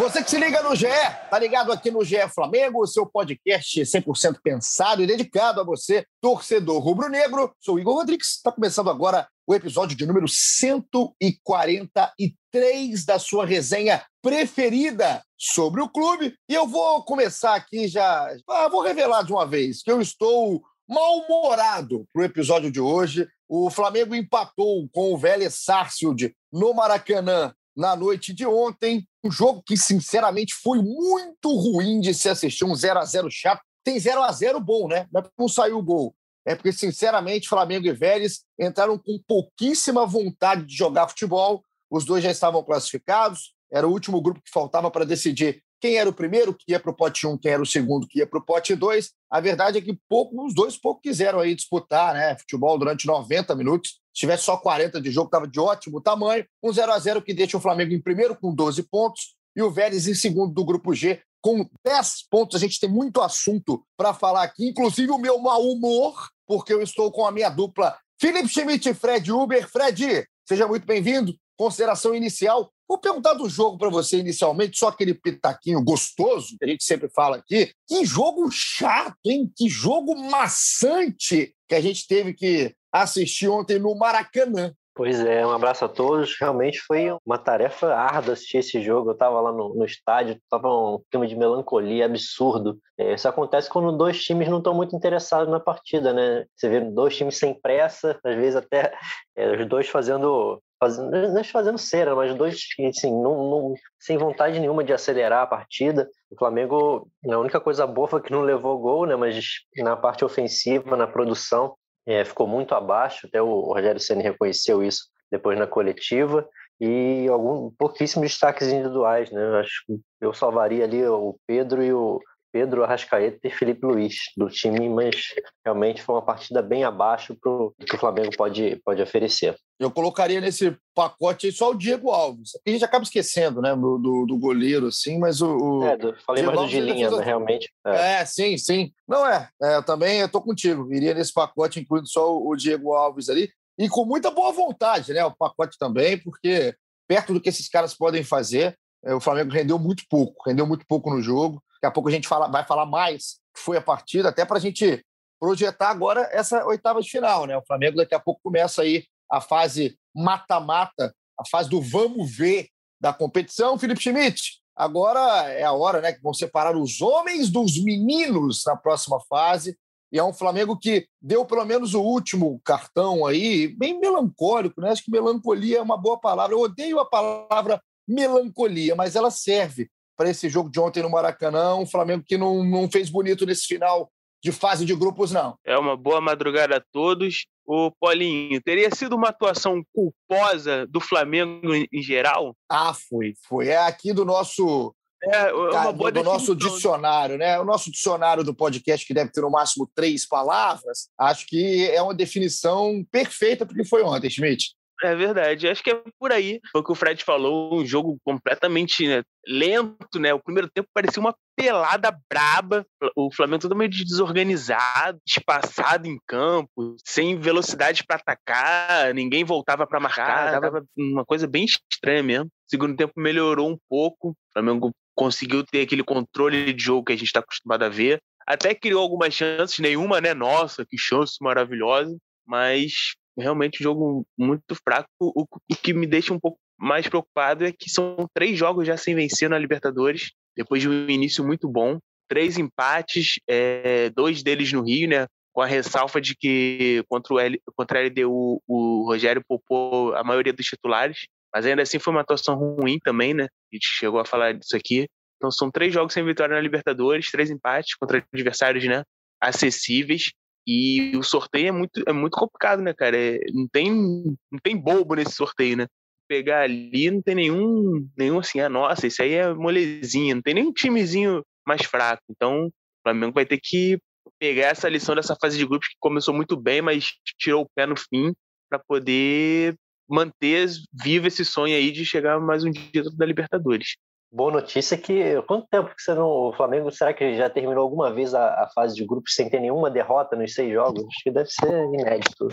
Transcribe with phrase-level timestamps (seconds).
[0.00, 0.86] Você que se liga no GE,
[1.28, 6.82] tá ligado aqui no GE Flamengo, seu podcast 100% pensado e dedicado a você, torcedor
[6.82, 7.54] rubro-negro.
[7.60, 15.22] Sou Igor Rodrigues, está começando agora o episódio de número 143 da sua resenha preferida
[15.36, 16.34] sobre o clube.
[16.48, 20.62] E eu vou começar aqui já, ah, vou revelar de uma vez que eu estou
[20.88, 23.28] mal-humorado para o episódio de hoje.
[23.46, 29.06] O Flamengo empatou com o Vélez Sarsfield no Maracanã na noite de ontem.
[29.24, 32.64] Um jogo que, sinceramente, foi muito ruim de se assistir.
[32.64, 33.62] Um 0 a 0 chato.
[33.84, 35.06] Tem 0 a 0 bom, né?
[35.12, 36.14] Não é porque não saiu o gol.
[36.44, 41.62] É porque, sinceramente, Flamengo e Vélez entraram com pouquíssima vontade de jogar futebol.
[41.90, 43.54] Os dois já estavam classificados.
[43.70, 46.90] Era o último grupo que faltava para decidir quem era o primeiro que ia para
[46.90, 49.10] o pote 1, quem era o segundo que ia para o pote 2.
[49.30, 53.54] A verdade é que pouco, os dois pouco quiseram aí disputar né, futebol durante 90
[53.56, 53.99] minutos.
[54.14, 56.44] Se tivesse só 40 de jogo, estava de ótimo tamanho.
[56.62, 59.70] Um 0 a 0 que deixa o Flamengo em primeiro com 12 pontos e o
[59.70, 62.56] Vélez em segundo do grupo G com 10 pontos.
[62.56, 66.82] A gente tem muito assunto para falar aqui, inclusive o meu mau humor, porque eu
[66.82, 69.68] estou com a minha dupla Felipe Schmidt e Fred Uber.
[69.68, 71.34] Fred, seja muito bem-vindo.
[71.56, 76.66] Consideração inicial Vou perguntar do jogo para você inicialmente, só aquele pitaquinho gostoso que a
[76.68, 77.72] gente sempre fala aqui.
[77.86, 79.48] Que jogo chato, hein?
[79.56, 84.74] Que jogo maçante que a gente teve que assistir ontem no Maracanã.
[84.92, 86.36] Pois é, um abraço a todos.
[86.38, 89.10] Realmente foi uma tarefa árdua assistir esse jogo.
[89.10, 92.76] Eu estava lá no, no estádio, estava um clima de melancolia absurdo.
[92.98, 96.44] É, isso acontece quando dois times não estão muito interessados na partida, né?
[96.56, 98.92] Você vê dois times sem pressa, às vezes até
[99.36, 104.58] é, os dois fazendo fazendo, não fazendo cera, mas dois assim, não, não, sem vontade
[104.58, 106.08] nenhuma de acelerar a partida.
[106.30, 109.14] O Flamengo, a única coisa boa foi que não levou gol, né?
[109.14, 109.44] Mas
[109.76, 111.74] na parte ofensiva, na produção,
[112.06, 113.26] é, ficou muito abaixo.
[113.26, 116.48] Até o Rogério Senna reconheceu isso depois na coletiva.
[116.80, 119.60] E algum, pouquíssimos destaques individuais, né?
[119.60, 122.18] Acho que eu salvaria ali o Pedro e o,
[122.52, 125.26] Pedro Arrascaeta e Felipe Luiz do time, mas
[125.64, 129.56] realmente foi uma partida bem abaixo pro que o Flamengo pode, pode oferecer.
[129.80, 132.50] Eu colocaria nesse pacote só o Diego Alves.
[132.66, 135.56] A gente acaba esquecendo, né, do, do, do goleiro, assim, mas o.
[135.56, 137.72] o é, do, falei Diego mais do de linha, né, realmente.
[137.86, 138.20] É.
[138.20, 138.24] é.
[138.26, 138.92] sim, sim.
[139.08, 140.92] Não é, é eu também estou contigo.
[140.92, 143.50] Iria nesse pacote, incluindo só o, o Diego Alves ali.
[143.78, 145.24] E com muita boa vontade, né?
[145.24, 146.76] O pacote também, porque
[147.08, 150.84] perto do que esses caras podem fazer, é, o Flamengo rendeu muito pouco, rendeu muito
[150.86, 151.62] pouco no jogo.
[151.74, 154.58] Daqui a pouco a gente fala, vai falar mais que foi a partida, até para
[154.58, 155.02] a gente
[155.40, 157.46] projetar agora essa oitava de final.
[157.46, 157.56] Né?
[157.56, 162.68] O Flamengo daqui a pouco começa aí a fase mata-mata, a fase do vamos ver
[163.00, 163.78] da competição.
[163.78, 168.76] Felipe Schmidt, agora é a hora né, que vão separar os homens dos meninos na
[168.76, 169.76] próxima fase.
[170.12, 174.90] E é um Flamengo que deu pelo menos o último cartão aí, bem melancólico, né?
[174.90, 176.54] Acho que melancolia é uma boa palavra.
[176.54, 181.76] Eu odeio a palavra melancolia, mas ela serve para esse jogo de ontem no Maracanã.
[181.76, 184.10] Um Flamengo que não, não fez bonito nesse final
[184.42, 185.56] de fase de grupos, não.
[185.64, 187.46] É uma boa madrugada a todos.
[187.66, 192.56] O Paulinho, teria sido uma atuação culposa do Flamengo em geral?
[192.68, 193.34] Ah, foi.
[193.46, 193.68] Foi.
[193.68, 194.94] É aqui do nosso.
[195.22, 197.60] É, é uma boa do, do nosso dicionário, né?
[197.60, 202.00] O nosso dicionário do podcast, que deve ter no máximo três palavras, acho que é
[202.00, 204.74] uma definição perfeita porque foi ontem, Schmidt.
[205.02, 205.68] É verdade.
[205.68, 206.60] Acho que é por aí.
[206.70, 210.32] Foi o que o Fred falou, um jogo completamente né, lento, né?
[210.34, 212.84] O primeiro tempo parecia uma pelada braba.
[213.16, 220.60] O Flamengo totalmente desorganizado, espaçado em campo, sem velocidade para atacar, ninguém voltava para marcar,
[220.60, 222.46] tava uma coisa bem estranha mesmo.
[222.46, 224.30] O segundo tempo melhorou um pouco.
[224.30, 228.20] O Flamengo conseguiu ter aquele controle de jogo que a gente está acostumado a ver.
[228.46, 230.34] Até criou algumas chances, nenhuma, né?
[230.34, 232.16] Nossa, que chance maravilhosa.
[232.46, 235.08] Mas realmente um jogo muito fraco.
[235.20, 238.96] O, o, que me deixa um pouco mais preocupado é que são três jogos já
[238.96, 241.98] sem vencer na Libertadores, depois de um início muito bom.
[242.28, 245.26] Três empates, é, dois deles no Rio, né?
[245.52, 250.22] Com a ressalva de que contra, o L, contra a LDU o Rogério poupou a
[250.22, 253.44] maioria dos titulares, mas ainda assim foi uma atuação ruim também, né?
[253.44, 255.08] A gente chegou a falar disso aqui.
[255.36, 259.02] Então são três jogos sem vitória na Libertadores, três empates contra adversários, né?
[259.40, 260.30] Acessíveis.
[260.72, 263.16] E o sorteio é muito, é muito complicado, né, cara?
[263.16, 265.88] É, não, tem, não tem bobo nesse sorteio, né?
[266.28, 270.54] Pegar ali, não tem nenhum, nenhum assim, ah, nossa, isso aí é molezinha, não tem
[270.54, 272.22] nenhum timezinho mais fraco.
[272.30, 272.72] Então, o
[273.02, 273.98] Flamengo vai ter que
[274.38, 277.84] pegar essa lição dessa fase de grupos que começou muito bem, mas tirou o pé
[277.84, 278.32] no fim
[278.70, 279.74] para poder
[280.08, 280.68] manter
[281.02, 283.96] vivo esse sonho aí de chegar mais um dia da Libertadores.
[284.32, 286.28] Boa notícia que quanto tempo que você não.
[286.28, 289.58] O Flamengo será que já terminou alguma vez a, a fase de grupos sem ter
[289.60, 291.04] nenhuma derrota nos seis jogos?
[291.04, 292.48] Acho que deve ser inédito.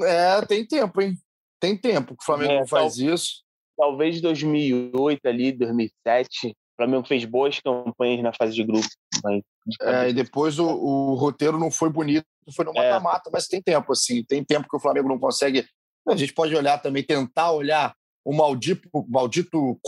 [0.00, 1.14] É, tem tempo, hein?
[1.60, 3.44] Tem tempo que o Flamengo é, faz tal, isso.
[3.76, 8.88] Talvez 2008 ali, 2007, o Flamengo fez boas campanhas na fase de grupo.
[9.22, 9.42] Mas...
[9.82, 12.90] É, e depois o, o, roteiro não foi bonito, foi no é.
[12.90, 13.32] mata-mata, é.
[13.32, 14.24] mas tem tempo, assim.
[14.24, 15.64] Tem tempo que o Flamengo não consegue.
[16.08, 17.94] A gente pode olhar também, tentar olhar
[18.24, 19.78] o maldito, maldito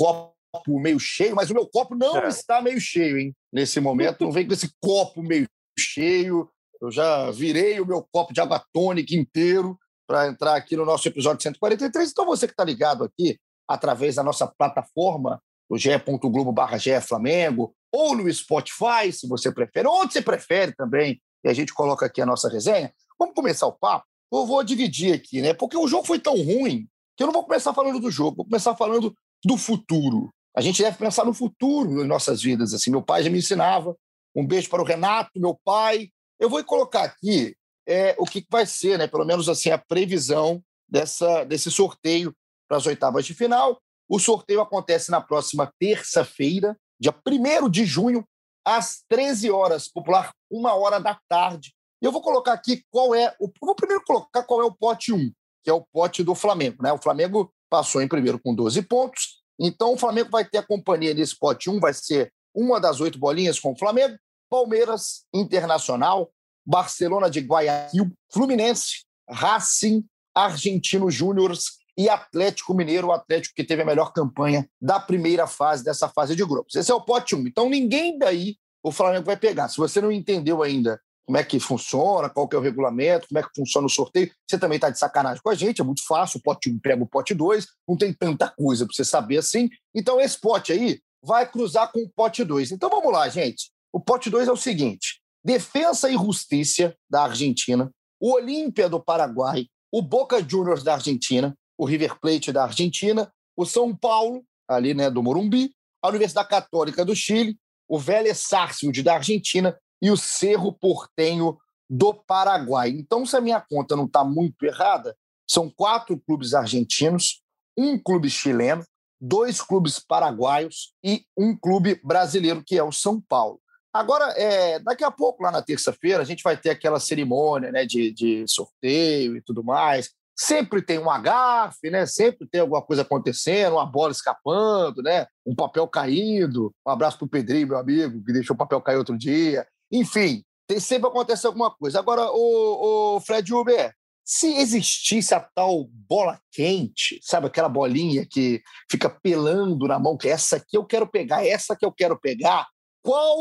[0.53, 2.29] copo meio cheio, mas o meu copo não é.
[2.29, 3.35] está meio cheio, hein?
[3.53, 6.49] Nesse momento, não vem com esse copo meio cheio.
[6.81, 11.09] Eu já virei o meu copo de água tônica inteiro para entrar aqui no nosso
[11.09, 12.11] episódio 143.
[12.11, 18.15] Então, você que está ligado aqui através da nossa plataforma, o ge.globo barra Flamengo, ou
[18.15, 22.27] no Spotify, se você prefere, onde você prefere também, e a gente coloca aqui a
[22.27, 22.93] nossa resenha.
[23.19, 24.05] Vamos começar o papo?
[24.31, 25.55] Eu vou dividir aqui, né?
[25.55, 28.47] Porque o jogo foi tão ruim que eu não vou começar falando do jogo, vou
[28.47, 29.15] começar falando
[29.45, 30.31] do futuro.
[30.55, 32.75] A gente deve pensar no futuro das nossas vidas.
[32.75, 33.97] Assim, meu pai já me ensinava.
[34.35, 36.11] Um beijo para o Renato, meu pai.
[36.39, 37.57] Eu vou colocar aqui
[37.87, 39.07] é, o que vai ser, né?
[39.07, 42.35] Pelo menos assim a previsão dessa desse sorteio
[42.69, 43.81] para as oitavas de final.
[44.09, 48.27] O sorteio acontece na próxima terça-feira, dia 1 de junho,
[48.65, 51.73] às 13 horas, popular, uma hora da tarde.
[52.01, 53.51] Eu vou colocar aqui qual é o.
[53.61, 55.33] Vou primeiro colocar qual é o pote 1,
[55.63, 56.83] que é o pote do Flamengo.
[56.83, 56.93] Né?
[56.93, 61.15] O Flamengo passou em primeiro com 12 pontos, então, o Flamengo vai ter a companhia
[61.15, 64.17] nesse pote 1, vai ser uma das oito bolinhas com o Flamengo,
[64.51, 66.31] Palmeiras, Internacional,
[66.65, 70.05] Barcelona de Guayaquil, Fluminense, Racing,
[70.35, 71.53] Argentino Júnior
[71.97, 76.35] e Atlético Mineiro, o Atlético que teve a melhor campanha da primeira fase dessa fase
[76.35, 76.75] de grupos.
[76.75, 77.47] Esse é o pote 1.
[77.47, 79.69] Então, ninguém daí o Flamengo vai pegar.
[79.69, 83.39] Se você não entendeu ainda como é que funciona, qual que é o regulamento, como
[83.39, 84.31] é que funciona o sorteio.
[84.49, 87.03] Você também está de sacanagem com a gente, é muito fácil, o pote 1 pega
[87.03, 89.69] o pote 2, não tem tanta coisa para você saber assim.
[89.95, 92.73] Então, esse pote aí vai cruzar com o pote 2.
[92.73, 93.71] Então, vamos lá, gente.
[93.93, 97.91] O pote 2 é o seguinte: Defensa e Justiça da Argentina,
[98.21, 103.65] o Olímpia do Paraguai, o Boca Juniors da Argentina, o River Plate da Argentina, o
[103.65, 105.73] São Paulo, ali né, do Morumbi,
[106.03, 107.57] a Universidade Católica do Chile,
[107.89, 111.57] o Vélez Sarsfield da Argentina e o Cerro Portenho
[111.89, 112.91] do Paraguai.
[112.91, 115.17] Então, se a minha conta não está muito errada,
[115.49, 117.43] são quatro clubes argentinos,
[117.77, 118.85] um clube chileno,
[119.21, 123.61] dois clubes paraguaios e um clube brasileiro, que é o São Paulo.
[123.93, 127.85] Agora, é, daqui a pouco, lá na terça-feira, a gente vai ter aquela cerimônia né,
[127.85, 130.11] de, de sorteio e tudo mais.
[130.35, 132.07] Sempre tem um agafe, né?
[132.07, 135.27] Sempre tem alguma coisa acontecendo, uma bola escapando, né?
[135.47, 136.75] Um papel caindo.
[136.87, 139.67] Um abraço para o Pedrinho, meu amigo, que deixou o papel cair outro dia.
[139.93, 140.43] Enfim,
[140.81, 141.99] sempre acontece alguma coisa.
[141.99, 143.93] Agora, o, o Fred Uber,
[144.25, 150.29] se existisse a tal bola quente, sabe aquela bolinha que fica pelando na mão, que
[150.29, 152.67] essa aqui eu quero pegar, essa que eu quero pegar,
[153.03, 153.37] qual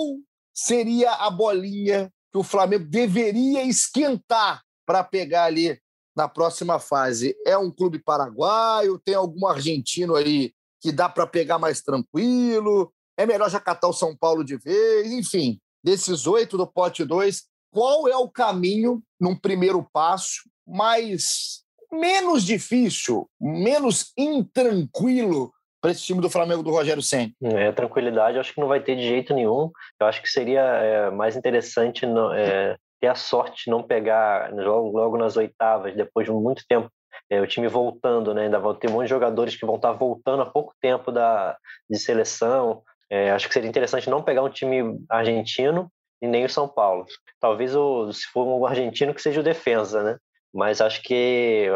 [0.53, 5.79] seria a bolinha que o Flamengo deveria esquentar para pegar ali
[6.15, 7.35] na próxima fase?
[7.45, 8.99] É um clube paraguaio?
[8.99, 10.51] Tem algum argentino aí
[10.81, 12.91] que dá para pegar mais tranquilo?
[13.15, 15.11] É melhor já catar o São Paulo de vez?
[15.11, 21.61] Enfim, desses oito do pote 2, qual é o caminho, num primeiro passo, mais
[21.91, 27.33] menos difícil, menos intranquilo para esse time do Flamengo do Rogério Senna?
[27.43, 29.71] É, tranquilidade, acho que não vai ter de jeito nenhum.
[29.99, 34.53] Eu acho que seria é, mais interessante no, é, ter a sorte de não pegar
[34.53, 36.89] logo, logo nas oitavas, depois de muito tempo.
[37.29, 38.43] É, o time voltando, né?
[38.43, 41.57] Ainda vão ter um monte de jogadores que vão estar voltando há pouco tempo da,
[41.89, 42.83] de seleção.
[43.11, 45.91] É, acho que seria interessante não pegar um time argentino
[46.21, 47.05] e nem o São Paulo.
[47.41, 50.17] Talvez, o, se for um argentino, que seja o defesa, né?
[50.53, 51.67] Mas acho que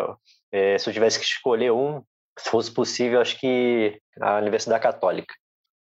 [0.51, 2.01] é, se eu tivesse que escolher um,
[2.39, 5.33] se fosse possível, acho que a Universidade Católica.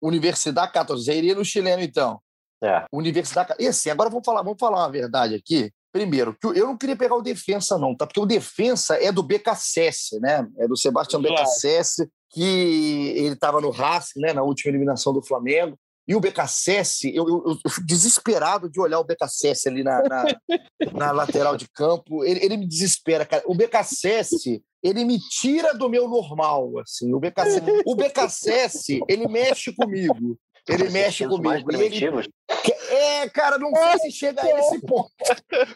[0.02, 1.04] Universidade Católica.
[1.04, 2.20] Você iria no chileno, então?
[2.62, 2.84] É.
[2.92, 5.70] Universidade E assim, agora vamos falar, vamos falar uma verdade aqui.
[5.92, 8.06] Primeiro, que eu não queria pegar o Defensa, não, tá?
[8.06, 10.46] Porque o Defensa é do BKSS, né?
[10.58, 11.36] É do Sebastião claro.
[11.36, 15.78] BKSS, que ele estava no Racing, né, na última eliminação do Flamengo.
[16.08, 20.24] E o BKSS, eu, eu, eu fico desesperado de olhar o BKSS ali na, na,
[20.94, 22.24] na lateral de campo.
[22.24, 23.42] Ele, ele, me desespera, cara.
[23.44, 27.12] O BKSS, ele me tira do meu normal, assim.
[27.12, 30.38] O BKSS, o BKSS ele mexe comigo.
[30.68, 31.72] Ele mexe comigo.
[31.72, 32.28] Ele...
[32.88, 35.10] É, cara, não sei se chega a esse ponto.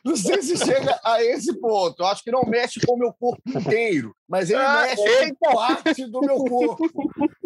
[0.05, 2.03] Não sei se chega a esse ponto.
[2.03, 5.53] Eu acho que não mexe com o meu corpo inteiro, mas ele ah, mexe com
[5.53, 6.89] parte do meu corpo,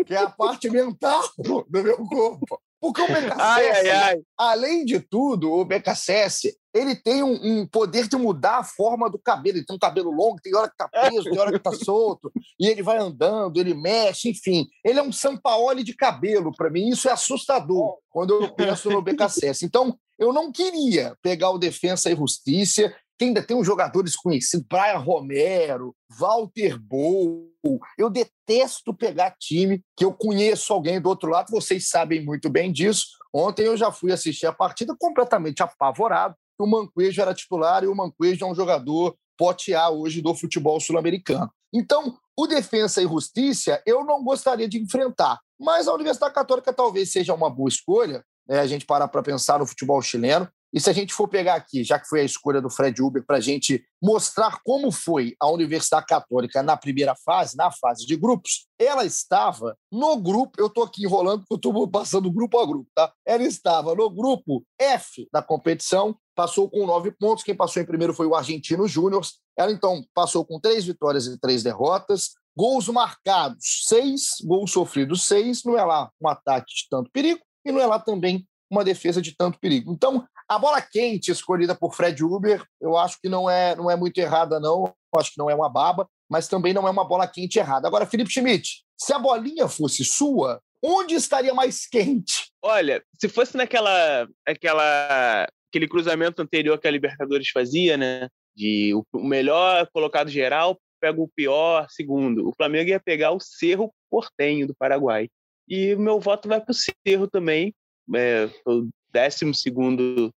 [0.07, 2.61] que é a parte mental do meu corpo.
[2.85, 4.23] Porque o BKSS, ai, ai, ai.
[4.37, 9.19] além de tudo, o BKSS, ele tem um, um, poder de mudar a forma do
[9.19, 9.57] cabelo.
[9.57, 12.31] Ele tem um cabelo longo, tem hora que tá preso, tem hora que tá solto,
[12.61, 14.69] e ele vai andando, ele mexe, enfim.
[14.85, 16.91] Ele é um Sampaoli de cabelo, para mim.
[16.91, 19.65] Isso é assustador quando eu penso no BKSS.
[19.65, 24.67] Então, eu não queria pegar o Defensa e Justiça, que ainda tem uns jogadores conhecidos,
[24.69, 27.49] Brian Romero, Walter Bow.
[27.97, 32.73] Eu detesto pegar time que eu conheço alguém do outro lado, vocês sabem muito bem
[32.73, 33.07] disso.
[33.33, 36.35] Ontem eu já fui assistir a partida completamente apavorado.
[36.59, 40.79] O Manquejo era titular e o Manquejo é um jogador pote A hoje do futebol
[40.79, 41.51] sul-americano.
[41.73, 47.11] Então, o Defensa e Justiça eu não gostaria de enfrentar, mas a Universidade Católica talvez
[47.11, 50.49] seja uma boa escolha, né, a gente parar para pensar no futebol chileno.
[50.75, 53.25] E se a gente for pegar aqui, já que foi a escolha do Fred Uber,
[53.25, 58.17] para a gente mostrar como foi a Universidade Católica na primeira fase, na fase de
[58.17, 62.67] grupos, ela estava no grupo, eu estou aqui enrolando porque eu estou passando grupo a
[62.67, 63.13] grupo, tá?
[63.25, 67.45] Ela estava no grupo F da competição, passou com nove pontos.
[67.45, 69.25] Quem passou em primeiro foi o Argentino Júnior.
[69.57, 72.31] Ela, então, passou com três vitórias e três derrotas.
[72.57, 74.39] Gols marcados, seis.
[74.45, 75.63] Gols sofridos, seis.
[75.65, 79.21] Não é lá um ataque de tanto perigo e não é lá também uma defesa
[79.21, 79.93] de tanto perigo.
[79.93, 83.97] Então, a bola quente escolhida por Fred Uber, eu acho que não é, não é
[83.97, 84.85] muito errada, não.
[84.85, 87.87] Eu acho que não é uma baba, mas também não é uma bola quente errada.
[87.87, 92.51] Agora, Felipe Schmidt, se a bolinha fosse sua, onde estaria mais quente?
[92.63, 98.29] Olha, se fosse naquela aquela, aquele cruzamento anterior que a Libertadores fazia, né?
[98.57, 102.49] De o melhor colocado geral pega o pior segundo.
[102.49, 105.29] O Flamengo ia pegar o Cerro Portenho do Paraguai.
[105.69, 107.75] E o meu voto vai para o Cerro também.
[108.15, 110.33] É, o décimo segundo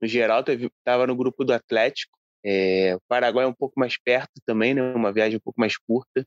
[0.00, 2.16] no geral, estava no grupo do Atlético.
[2.44, 4.94] É, o Paraguai é um pouco mais perto também, né?
[4.94, 6.26] Uma viagem um pouco mais curta.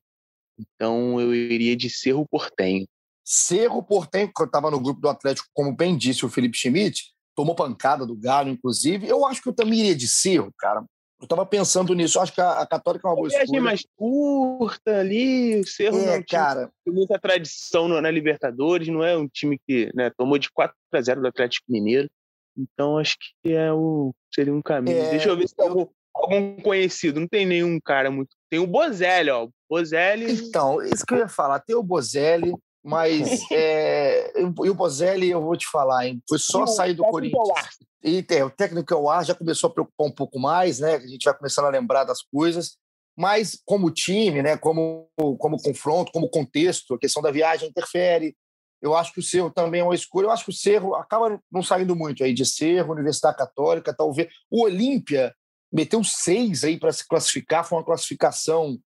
[0.58, 2.86] Então eu iria de Cerro Portenho.
[3.24, 7.14] Cerro Portenho, que eu estava no grupo do Atlético, como bem disse o Felipe Schmidt,
[7.36, 9.08] tomou pancada do Galo, inclusive.
[9.08, 10.84] Eu acho que eu também iria de Cerro, cara.
[11.20, 12.18] Eu estava pensando nisso.
[12.18, 13.62] Eu acho que a, a Católica é uma boa escolha.
[13.62, 16.72] mais curta ali, o Cerro é, cara.
[16.86, 21.02] tem muita tradição na Libertadores, não é um time que né, tomou de 4 a
[21.02, 22.10] 0 do Atlético Mineiro.
[22.58, 24.98] Então acho que é o, seria um caminho.
[24.98, 27.20] É, Deixa eu ver se tem algum, algum, conhecido.
[27.20, 28.30] Não tem nenhum cara muito.
[28.50, 29.48] Tem o Bozelli, ó.
[29.70, 30.32] Bozelli.
[30.32, 31.60] Então, isso que eu ia falar.
[31.60, 36.66] Tem o Bozelli, mas é, e o Bozelli, eu vou te falar, hein, foi só
[36.66, 37.78] sair do Corinthians.
[38.04, 40.96] E tem, o técnico é o ar já começou a preocupar um pouco mais, né?
[40.96, 42.78] A gente vai começando a lembrar das coisas.
[43.18, 44.56] Mas como time, né?
[44.56, 48.34] Como, como confronto, como contexto, a questão da viagem interfere.
[48.82, 50.28] Eu acho que o Cerro também é uma escolha.
[50.28, 54.30] Eu acho que o Cerro acaba não saindo muito aí de Cerro, Universidade Católica, talvez.
[54.50, 55.36] O Olímpia
[55.70, 58.80] meteu seis aí para se classificar, foi uma classificação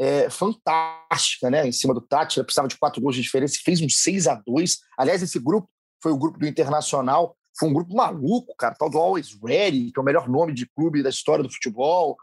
[0.00, 1.68] é, fantástica, né?
[1.68, 4.26] Em cima do Tati, ela precisava de quatro gols de diferença e fez um 6
[4.26, 5.68] a 2 Aliás, esse grupo
[6.02, 10.00] foi o grupo do Internacional, foi um grupo maluco, cara, tal do Always Ready, que
[10.00, 12.16] é o melhor nome de clube da história do futebol.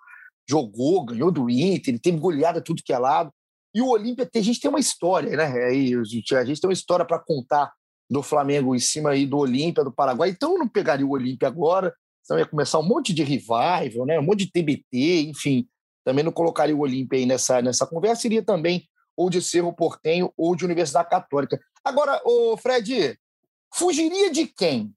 [0.50, 3.32] Jogou, ganhou do Inter, ele teve goleada tudo que é lado.
[3.76, 5.46] E o Olímpia, a gente tem uma história, né?
[5.66, 7.72] Aí, a gente tem uma história para contar
[8.10, 10.30] do Flamengo em cima aí do Olímpia, do Paraguai.
[10.30, 11.94] Então eu não pegaria o Olímpia agora,
[12.24, 14.20] senão ia começar um monte de revival, né?
[14.20, 15.68] um monte de TBT, enfim.
[16.08, 20.32] Também não colocaria o Olímpia aí nessa, nessa conversa, iria também ou de Cerro Portenho
[20.38, 21.60] ou de Universidade Católica.
[21.84, 23.20] Agora, o Fred,
[23.76, 24.94] fugiria de quem?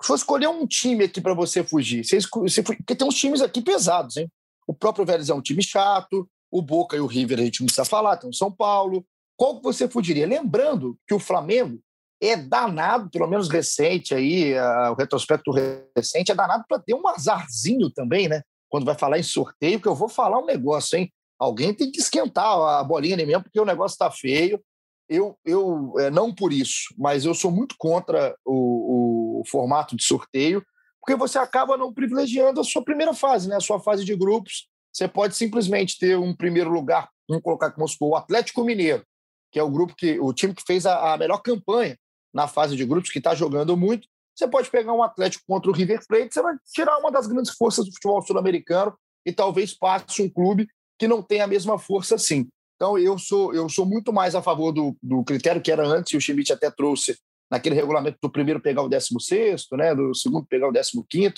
[0.00, 3.40] Se for escolher um time aqui para você fugir, você, você, porque tem uns times
[3.40, 4.30] aqui pesados, hein?
[4.64, 7.66] O próprio Vélez é um time chato, o Boca e o River a gente não
[7.66, 9.04] precisa falar, tem o São Paulo.
[9.36, 10.28] Qual que você fugiria?
[10.28, 11.80] Lembrando que o Flamengo
[12.20, 14.54] é danado, pelo menos recente aí,
[14.92, 15.50] o retrospecto
[15.96, 18.42] recente, é danado para ter um azarzinho também, né?
[18.72, 21.12] Quando vai falar em sorteio, que eu vou falar um negócio, hein?
[21.38, 24.58] Alguém tem que esquentar a bolinha ali mesmo, porque o negócio está feio.
[25.06, 30.02] Eu, eu é, não por isso, mas eu sou muito contra o, o, formato de
[30.02, 30.64] sorteio,
[31.02, 33.56] porque você acaba não privilegiando a sua primeira fase, né?
[33.56, 34.66] A sua fase de grupos.
[34.90, 39.04] Você pode simplesmente ter um primeiro lugar, vamos colocar como o Atlético Mineiro,
[39.50, 41.98] que é o grupo que o time que fez a, a melhor campanha
[42.32, 44.08] na fase de grupos, que está jogando muito.
[44.34, 47.52] Você pode pegar um Atlético contra o River Plate, você vai tirar uma das grandes
[47.52, 50.66] forças do futebol sul-americano e talvez passe um clube
[50.98, 52.48] que não tem a mesma força assim.
[52.76, 56.12] Então, eu sou, eu sou muito mais a favor do, do critério que era antes,
[56.12, 57.16] e o Schmidt até trouxe
[57.50, 61.34] naquele regulamento do primeiro pegar o 16, né, do segundo pegar o 15.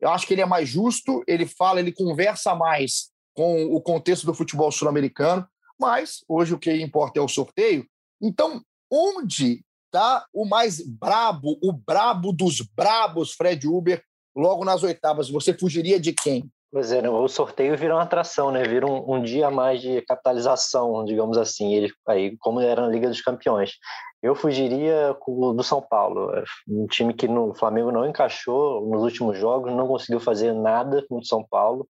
[0.00, 4.26] Eu acho que ele é mais justo, ele fala, ele conversa mais com o contexto
[4.26, 5.46] do futebol sul-americano,
[5.80, 7.86] mas hoje o que importa é o sorteio.
[8.20, 9.63] Então, onde
[9.94, 14.02] está o mais brabo, o brabo dos brabos, Fred Uber,
[14.36, 15.30] logo nas oitavas?
[15.30, 16.50] Você fugiria de quem?
[16.72, 17.08] Pois é, né?
[17.08, 18.64] o sorteio vira uma atração, né?
[18.64, 23.08] Vira um, um, dia mais de capitalização, digamos assim, ele, aí, como era na Liga
[23.08, 23.74] dos Campeões.
[24.20, 29.38] Eu fugiria do São Paulo, é um time que no Flamengo não encaixou nos últimos
[29.38, 31.86] jogos, não conseguiu fazer nada com o São Paulo.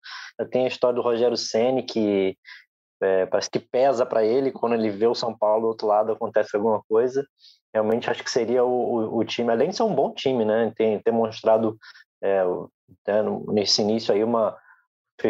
[0.50, 2.36] Tem a história do Rogério Ceni que
[3.02, 6.12] é, parece que pesa para ele quando ele vê o São Paulo do outro lado
[6.12, 7.26] acontece alguma coisa.
[7.74, 10.72] Realmente acho que seria o, o, time, além de ser um bom time, né?
[10.76, 11.76] Tem demonstrado
[12.22, 12.44] é,
[13.06, 14.56] né, nesse início aí uma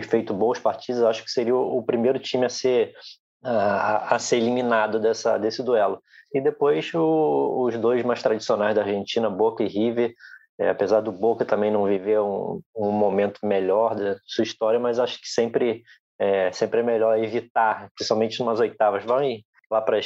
[0.03, 2.95] feito boas partidas, acho que seria o, o primeiro time a ser
[3.43, 6.03] a, a, ser eliminado dessa, desse duelo.
[6.33, 10.15] E depois o, os dois mais tradicionais da Argentina, Boca e River,
[10.59, 14.99] é, apesar do Boca também não viver um, um, momento melhor da sua história, mas
[14.99, 15.83] acho que sempre
[16.19, 19.05] é, sempre é melhor evitar, principalmente umas oitavas.
[19.05, 19.99] Vai lá para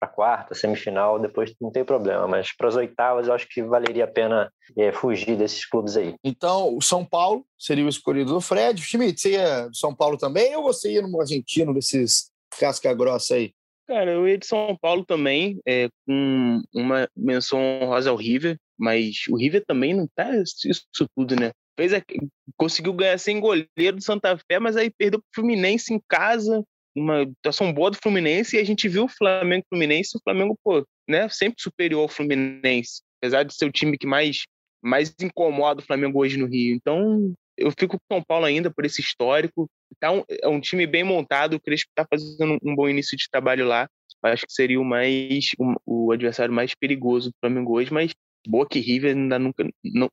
[0.00, 4.04] a quarta, semifinal, depois não tem problema, mas para as oitavas eu acho que valeria
[4.04, 6.14] a pena é, fugir desses clubes aí.
[6.24, 8.80] Então, o São Paulo seria o escolhido do Fred.
[8.80, 13.34] Schmidt, você ia do São Paulo também ou você ia no argentino desses casca grossa
[13.34, 13.52] aí?
[13.86, 19.24] Cara, eu ia de São Paulo também, é, com uma menção honrosa ao River, mas
[19.28, 21.50] o River também não tá isso tudo, né?
[21.76, 22.00] Fez a,
[22.56, 26.64] conseguiu ganhar sem goleiro do Santa Fé, mas aí perdeu pro Fluminense em casa,
[26.96, 30.84] uma atuação boa do Fluminense, e a gente viu o Flamengo Fluminense, o Flamengo, pô,
[31.08, 34.42] né, sempre superior ao Fluminense, apesar de ser o time que mais,
[34.82, 36.74] mais incomoda o Flamengo hoje no Rio.
[36.74, 39.68] Então, eu fico com São Paulo ainda por esse histórico.
[39.98, 43.28] Tá um, é um time bem montado, o Crespo está fazendo um bom início de
[43.30, 43.88] trabalho lá.
[44.22, 45.50] Acho que seria o mais
[45.86, 48.12] o adversário mais perigoso do Flamengo hoje, mas
[48.46, 49.68] Boca e River ainda nunca,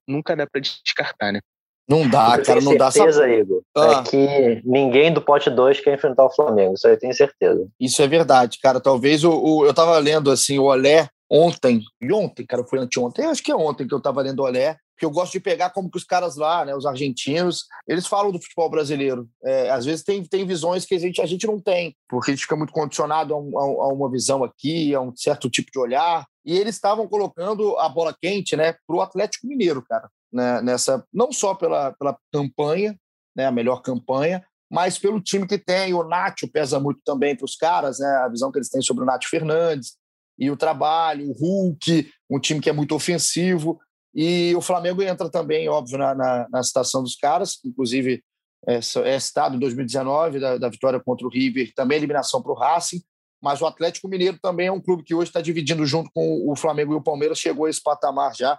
[0.07, 1.39] nunca dá para descartar, né?
[1.87, 2.91] Não dá, cara, não dá.
[2.91, 4.03] certeza, Igor, é ah.
[4.05, 7.67] é que ninguém do pote 2 quer enfrentar o Flamengo, isso aí eu tenho certeza.
[7.79, 8.79] Isso é verdade, cara.
[8.79, 13.25] Talvez o, o eu tava lendo assim, o Olé ontem, e ontem, cara, foi anteontem,
[13.25, 15.69] acho que é ontem que eu tava lendo o Olé, que eu gosto de pegar
[15.69, 19.29] como que os caras lá, né, os argentinos, eles falam do futebol brasileiro.
[19.43, 22.33] É, às vezes tem, tem visões que a gente, a gente não tem, porque a
[22.33, 25.79] gente fica muito condicionado a, um, a uma visão aqui, a um certo tipo de
[25.79, 26.25] olhar.
[26.43, 30.09] E eles estavam colocando a bola quente né, para o Atlético Mineiro, cara.
[30.31, 32.97] Né, nessa, não só pela, pela campanha,
[33.35, 35.93] né, a melhor campanha, mas pelo time que tem.
[35.93, 39.03] O Nacho pesa muito também para os caras, né, a visão que eles têm sobre
[39.03, 39.95] o Nacho Fernandes
[40.37, 43.79] e o trabalho, o Hulk, um time que é muito ofensivo.
[44.13, 48.23] E o Flamengo entra também, óbvio, na, na, na citação dos caras, inclusive
[48.67, 52.55] é, é citado em 2019, da, da, vitória contra o River, também eliminação para o
[52.55, 53.01] Racing,
[53.41, 56.55] mas o Atlético Mineiro também é um clube que hoje está dividindo junto com o
[56.55, 58.57] Flamengo e o Palmeiras, chegou a esse patamar já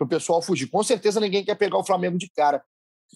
[0.00, 0.66] para o pessoal fugir.
[0.68, 2.64] Com certeza ninguém quer pegar o Flamengo de cara.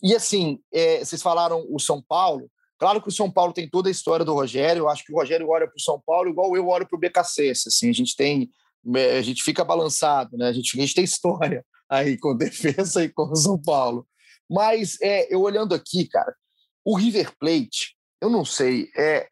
[0.03, 3.89] E assim, é, vocês falaram o São Paulo, claro que o São Paulo tem toda
[3.89, 6.55] a história do Rogério, eu acho que o Rogério olha para o São Paulo igual
[6.55, 8.51] eu olho para o BKC, assim, a gente tem
[9.17, 10.49] a gente fica balançado, né?
[10.49, 14.07] A gente, a gente tem história aí com defesa e com o São Paulo.
[14.51, 16.37] Mas é, eu olhando aqui, cara,
[16.85, 19.27] o River Plate, eu não sei, é,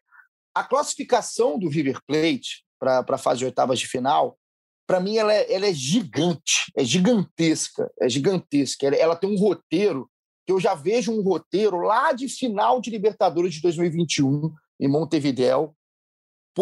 [0.55, 4.39] a classificação do River Plate para a fase de oitavas de final,
[4.85, 8.87] para mim ela é, ela é gigante, é gigantesca, é gigantesca.
[8.87, 10.09] Ela, ela tem um roteiro
[10.45, 15.75] que eu já vejo um roteiro lá de final de Libertadores de 2021 em Montevidéu,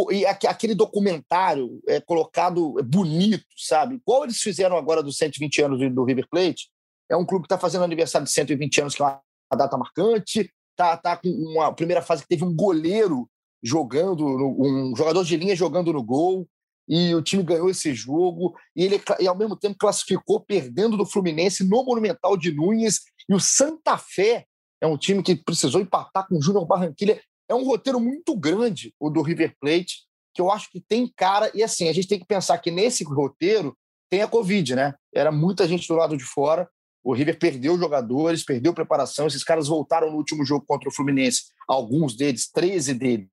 [0.10, 3.96] e aquele documentário é colocado é bonito, sabe?
[3.96, 6.70] Igual eles fizeram agora dos 120 anos do River Plate.
[7.10, 9.22] É um clube que está fazendo aniversário de 120 anos, que é uma
[9.58, 10.50] data marcante.
[10.78, 13.30] Tá, tá com uma primeira fase que teve um goleiro
[13.62, 16.48] jogando, um jogador de linha jogando no gol,
[16.94, 21.06] e o time ganhou esse jogo, e ele e ao mesmo tempo classificou perdendo do
[21.06, 23.00] Fluminense no Monumental de Nunes,
[23.30, 24.46] e o Santa Fé
[24.82, 28.94] é um time que precisou empatar com o Júnior Barranquilha é um roteiro muito grande,
[29.00, 31.50] o do River Plate, que eu acho que tem cara.
[31.54, 33.78] E assim, a gente tem que pensar que nesse roteiro
[34.10, 34.94] tem a Covid, né?
[35.14, 36.70] Era muita gente do lado de fora.
[37.04, 39.28] O River perdeu jogadores, perdeu preparação.
[39.28, 43.28] Esses caras voltaram no último jogo contra o Fluminense, alguns deles, 13 deles,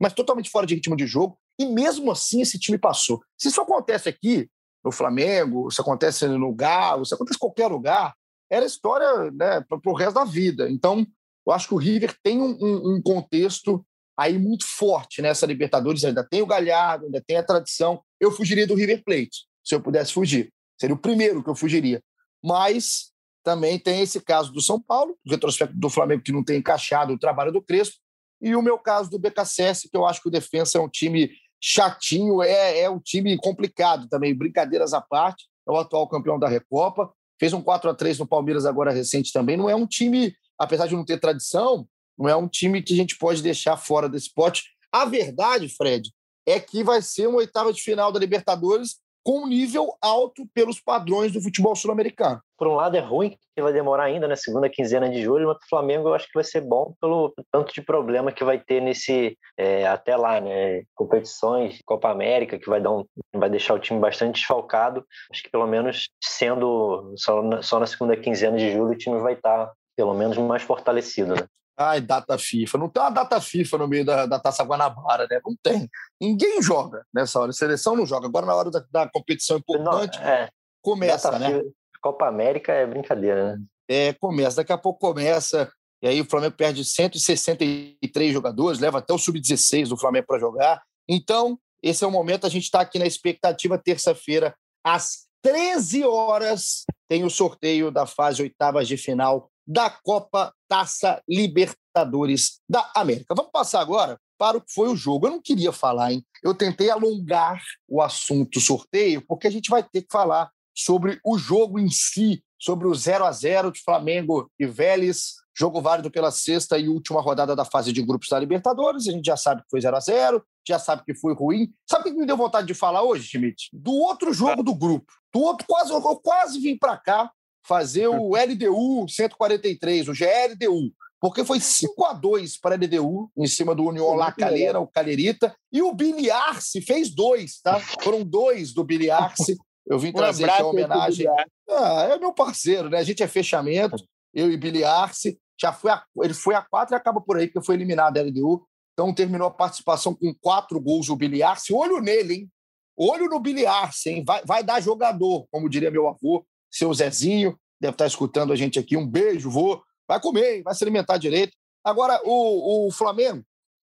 [0.00, 1.36] mas totalmente fora de ritmo de jogo.
[1.60, 3.22] E mesmo assim, esse time passou.
[3.36, 4.48] Se isso acontece aqui,
[4.82, 8.14] no Flamengo, se acontece no Galo, se acontece em qualquer lugar,
[8.50, 10.70] era história né, para o resto da vida.
[10.70, 11.06] Então,
[11.46, 13.84] eu acho que o River tem um, um, um contexto
[14.16, 16.02] aí muito forte nessa Libertadores.
[16.02, 18.02] Ainda tem o Galhardo, ainda tem a tradição.
[18.18, 20.50] Eu fugiria do River Plate, se eu pudesse fugir.
[20.80, 22.02] Seria o primeiro que eu fugiria.
[22.42, 23.12] Mas
[23.44, 27.12] também tem esse caso do São Paulo, o retrospecto do Flamengo que não tem encaixado
[27.12, 27.96] o trabalho do Crespo,
[28.40, 31.30] e o meu caso do BKSS, que eu acho que o Defensa é um time
[31.60, 36.48] chatinho, é, é um time complicado também, brincadeiras à parte, é o atual campeão da
[36.48, 40.34] Recopa, fez um 4 a 3 no Palmeiras agora recente também, não é um time
[40.60, 44.10] apesar de não ter tradição, não é um time que a gente pode deixar fora
[44.10, 44.64] desse pote.
[44.92, 46.12] A verdade, Fred,
[46.46, 50.80] é que vai ser uma oitava de final da Libertadores com um nível alto pelos
[50.80, 52.40] padrões do futebol sul-americano.
[52.56, 54.36] Por um lado é ruim que vai demorar ainda, na né?
[54.36, 57.72] segunda quinzena de julho, mas o Flamengo eu acho que vai ser bom pelo tanto
[57.72, 60.82] de problema que vai ter nesse é, até lá, né?
[60.94, 63.04] Competições, Copa América, que vai dar um,
[63.34, 65.04] vai deixar o time bastante desfalcado.
[65.30, 69.18] Acho que pelo menos sendo só na, só na segunda quinzena de julho o time
[69.20, 71.46] vai estar tá, pelo menos mais fortalecido, né?
[71.82, 72.76] Ai, data FIFA.
[72.76, 75.40] Não tem uma data FIFA no meio da, da Taça Guanabara, né?
[75.42, 75.88] Não tem.
[76.20, 77.48] Ninguém joga nessa hora.
[77.48, 78.26] A seleção não joga.
[78.26, 80.50] Agora, na hora da, da competição importante, não, é.
[80.82, 81.62] começa, data né?
[82.02, 83.64] Copa América é brincadeira, né?
[83.88, 84.58] É, começa.
[84.58, 85.72] Daqui a pouco começa.
[86.02, 90.82] E aí o Flamengo perde 163 jogadores, leva até o sub-16 do Flamengo para jogar.
[91.08, 92.46] Então, esse é o momento.
[92.46, 98.42] A gente está aqui na expectativa, terça-feira, às 13 horas, tem o sorteio da fase
[98.42, 103.36] oitavas de final da Copa Taça Libertadores da América.
[103.36, 105.28] Vamos passar agora para o que foi o jogo.
[105.28, 106.26] Eu não queria falar, hein?
[106.42, 111.38] Eu tentei alongar o assunto sorteio, porque a gente vai ter que falar sobre o
[111.38, 116.32] jogo em si, sobre o 0 a 0 de Flamengo e Vélez, jogo válido pela
[116.32, 119.06] sexta e última rodada da fase de grupos da Libertadores.
[119.06, 121.72] A gente já sabe que foi 0 a 0 já sabe que foi ruim.
[121.88, 123.68] Sabe o que me deu vontade de falar hoje, Schmidt?
[123.72, 125.12] Do outro jogo do grupo.
[125.32, 127.30] Do outro, quase, eu quase vim para cá
[127.66, 133.46] fazer o LDU 143, o GLDU, porque foi 5 a 2 para a LDU, em
[133.46, 137.78] cima do União La Calera, o Calherita, e o Biliarce fez dois, tá?
[138.02, 139.58] Foram dois do Biliarce.
[139.86, 141.26] Eu vim trazer aqui a homenagem.
[141.68, 142.98] Ah, é meu parceiro, né?
[142.98, 143.96] A gente é fechamento,
[144.32, 145.38] eu e Biliarce.
[145.60, 148.22] Já foi a, ele foi a quatro e acaba por aí, porque foi eliminado a
[148.22, 148.66] LDU.
[148.94, 151.72] Então terminou a participação com quatro gols o Biliarce.
[151.74, 152.50] Olho nele, hein?
[152.96, 154.24] Olho no Biliarce, hein?
[154.26, 158.78] Vai, vai dar jogador, como diria meu avô seu Zezinho, deve estar escutando a gente
[158.78, 158.96] aqui.
[158.96, 159.82] Um beijo, vô.
[160.06, 161.56] Vai comer, vai se alimentar direito.
[161.84, 163.44] Agora, o, o Flamengo,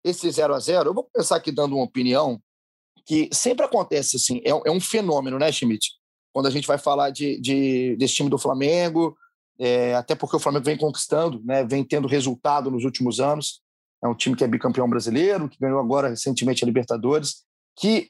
[0.03, 2.39] esse 0 a 0 eu vou começar aqui dando uma opinião
[3.05, 5.91] que sempre acontece assim, é, é um fenômeno, né, Schmidt?
[6.34, 9.17] Quando a gente vai falar de, de desse time do Flamengo,
[9.60, 13.62] é, até porque o Flamengo vem conquistando, né, vem tendo resultado nos últimos anos.
[14.03, 17.43] É um time que é bicampeão brasileiro, que ganhou agora recentemente a Libertadores,
[17.77, 18.10] que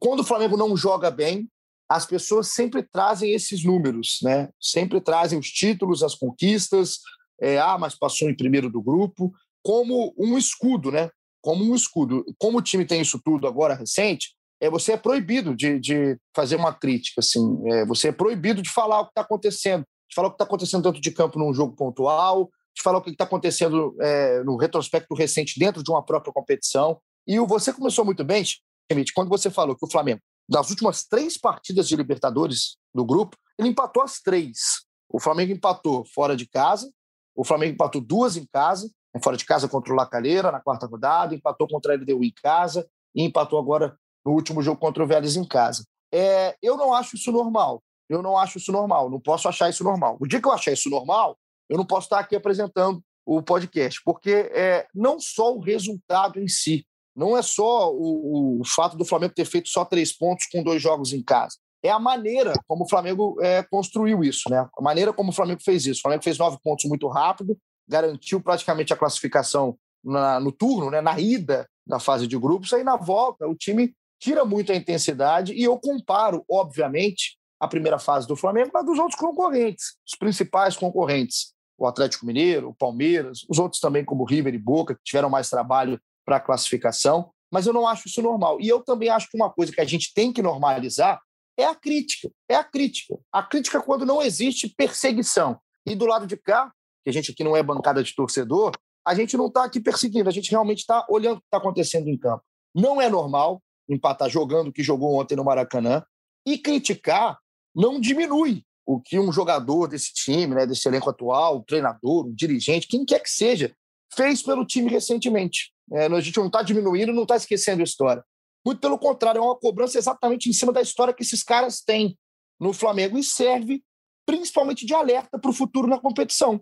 [0.00, 1.48] quando o Flamengo não joga bem,
[1.88, 4.50] as pessoas sempre trazem esses números, né?
[4.60, 6.98] Sempre trazem os títulos, as conquistas,
[7.40, 11.10] é, ah, mas passou em primeiro do grupo, como um escudo, né?
[11.40, 12.24] Como um escudo.
[12.38, 16.56] Como o time tem isso tudo agora recente, é, você é proibido de, de fazer
[16.56, 17.40] uma crítica, assim.
[17.70, 20.44] É, você é proibido de falar o que está acontecendo, de falar o que está
[20.44, 24.56] acontecendo dentro de campo num jogo pontual, de falar o que está acontecendo é, no
[24.56, 27.00] retrospecto recente dentro de uma própria competição.
[27.26, 31.36] E você começou muito bem, Schmidt, quando você falou que o Flamengo das últimas três
[31.38, 34.86] partidas de Libertadores do grupo, ele empatou as três.
[35.08, 36.90] O Flamengo empatou fora de casa,
[37.34, 40.86] o Flamengo empatou duas em casa, né, fora de casa contra o Lacalheira na quarta
[40.86, 45.06] rodada, empatou contra a LDU em casa e empatou agora no último jogo contra o
[45.06, 45.84] Vélez em casa.
[46.12, 47.82] É, eu não acho isso normal.
[48.08, 49.10] Eu não acho isso normal.
[49.10, 50.16] Não posso achar isso normal.
[50.18, 54.00] O dia que eu achar isso normal, eu não posso estar aqui apresentando o podcast,
[54.02, 56.86] porque é não só o resultado em si,
[57.18, 60.80] não é só o, o, fato do Flamengo ter feito só três pontos com dois
[60.80, 61.56] jogos em casa.
[61.82, 64.68] É a maneira como o Flamengo é, construiu isso, né?
[64.76, 65.98] A maneira como o Flamengo fez isso.
[65.98, 71.00] O Flamengo fez nove pontos muito rápido, garantiu praticamente a classificação na, no turno, né?
[71.00, 72.72] na ida da fase de grupos.
[72.72, 77.98] Aí na volta, o time tira muito a intensidade e eu comparo, obviamente, a primeira
[77.98, 81.52] fase do Flamengo com a dos outros concorrentes, os principais concorrentes.
[81.76, 85.48] O Atlético Mineiro, o Palmeiras, os outros também, como River e Boca, que tiveram mais
[85.48, 88.60] trabalho para a classificação, mas eu não acho isso normal.
[88.60, 91.18] E eu também acho que uma coisa que a gente tem que normalizar
[91.58, 92.30] é a crítica.
[92.46, 93.18] É a crítica.
[93.32, 95.58] A crítica quando não existe perseguição.
[95.86, 96.70] E do lado de cá,
[97.02, 98.72] que a gente aqui não é bancada de torcedor,
[99.06, 102.08] a gente não está aqui perseguindo, a gente realmente está olhando o que está acontecendo
[102.08, 102.44] em campo.
[102.74, 106.04] Não é normal empatar jogando o que jogou ontem no Maracanã.
[106.46, 107.38] E criticar
[107.74, 112.34] não diminui o que um jogador desse time, né, desse elenco atual, o treinador, o
[112.34, 113.74] dirigente, quem quer que seja,
[114.14, 115.72] fez pelo time recentemente.
[115.92, 118.24] É, a gente não está diminuindo, não está esquecendo a história.
[118.64, 122.18] Muito pelo contrário, é uma cobrança exatamente em cima da história que esses caras têm
[122.60, 123.82] no Flamengo e serve
[124.26, 126.60] principalmente de alerta para o futuro na competição.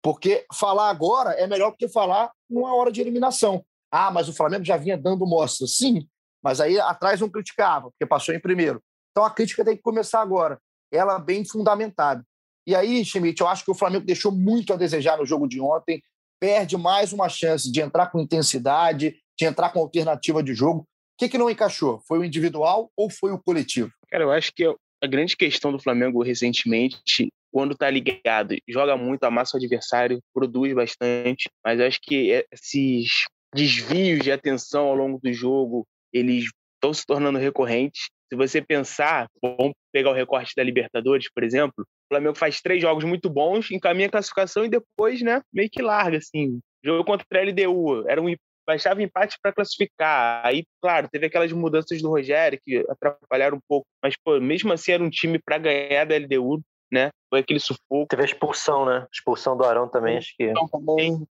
[0.00, 3.64] Porque falar agora é melhor do que falar numa hora de eliminação.
[3.90, 5.66] Ah, mas o Flamengo já vinha dando mostra.
[5.66, 6.06] Sim,
[6.42, 8.80] mas aí atrás não criticava, porque passou em primeiro.
[9.10, 10.60] Então a crítica tem que começar agora.
[10.92, 12.24] Ela bem fundamentada.
[12.66, 15.60] E aí, Schmidt, eu acho que o Flamengo deixou muito a desejar no jogo de
[15.60, 16.02] ontem
[16.40, 20.80] perde mais uma chance de entrar com intensidade, de entrar com alternativa de jogo.
[20.80, 20.84] O
[21.18, 22.00] que, que não encaixou?
[22.06, 23.90] Foi o individual ou foi o coletivo?
[24.10, 29.24] Cara, eu acho que a grande questão do Flamengo recentemente, quando tá ligado, joga muito,
[29.24, 33.24] amassa o adversário, produz bastante, mas acho que esses
[33.54, 38.08] desvios de atenção ao longo do jogo, eles estão se tornando recorrentes.
[38.28, 42.80] Se você pensar, vamos pegar o recorte da Libertadores, por exemplo, o Flamengo faz três
[42.80, 46.60] jogos muito bons, encaminha a classificação e depois, né, meio que larga, assim.
[46.84, 48.28] Jogo contra a LDU, era um
[48.68, 50.44] baixava empate para classificar.
[50.44, 54.92] Aí, claro, teve aquelas mudanças do Rogério que atrapalharam um pouco, mas pô, mesmo assim
[54.92, 56.60] era um time para ganhar da LDU,
[56.92, 57.08] né?
[57.30, 58.06] Foi aquele sufoco.
[58.10, 59.06] Teve a expulsão, né?
[59.10, 60.52] Expulsão do Arão também, acho que.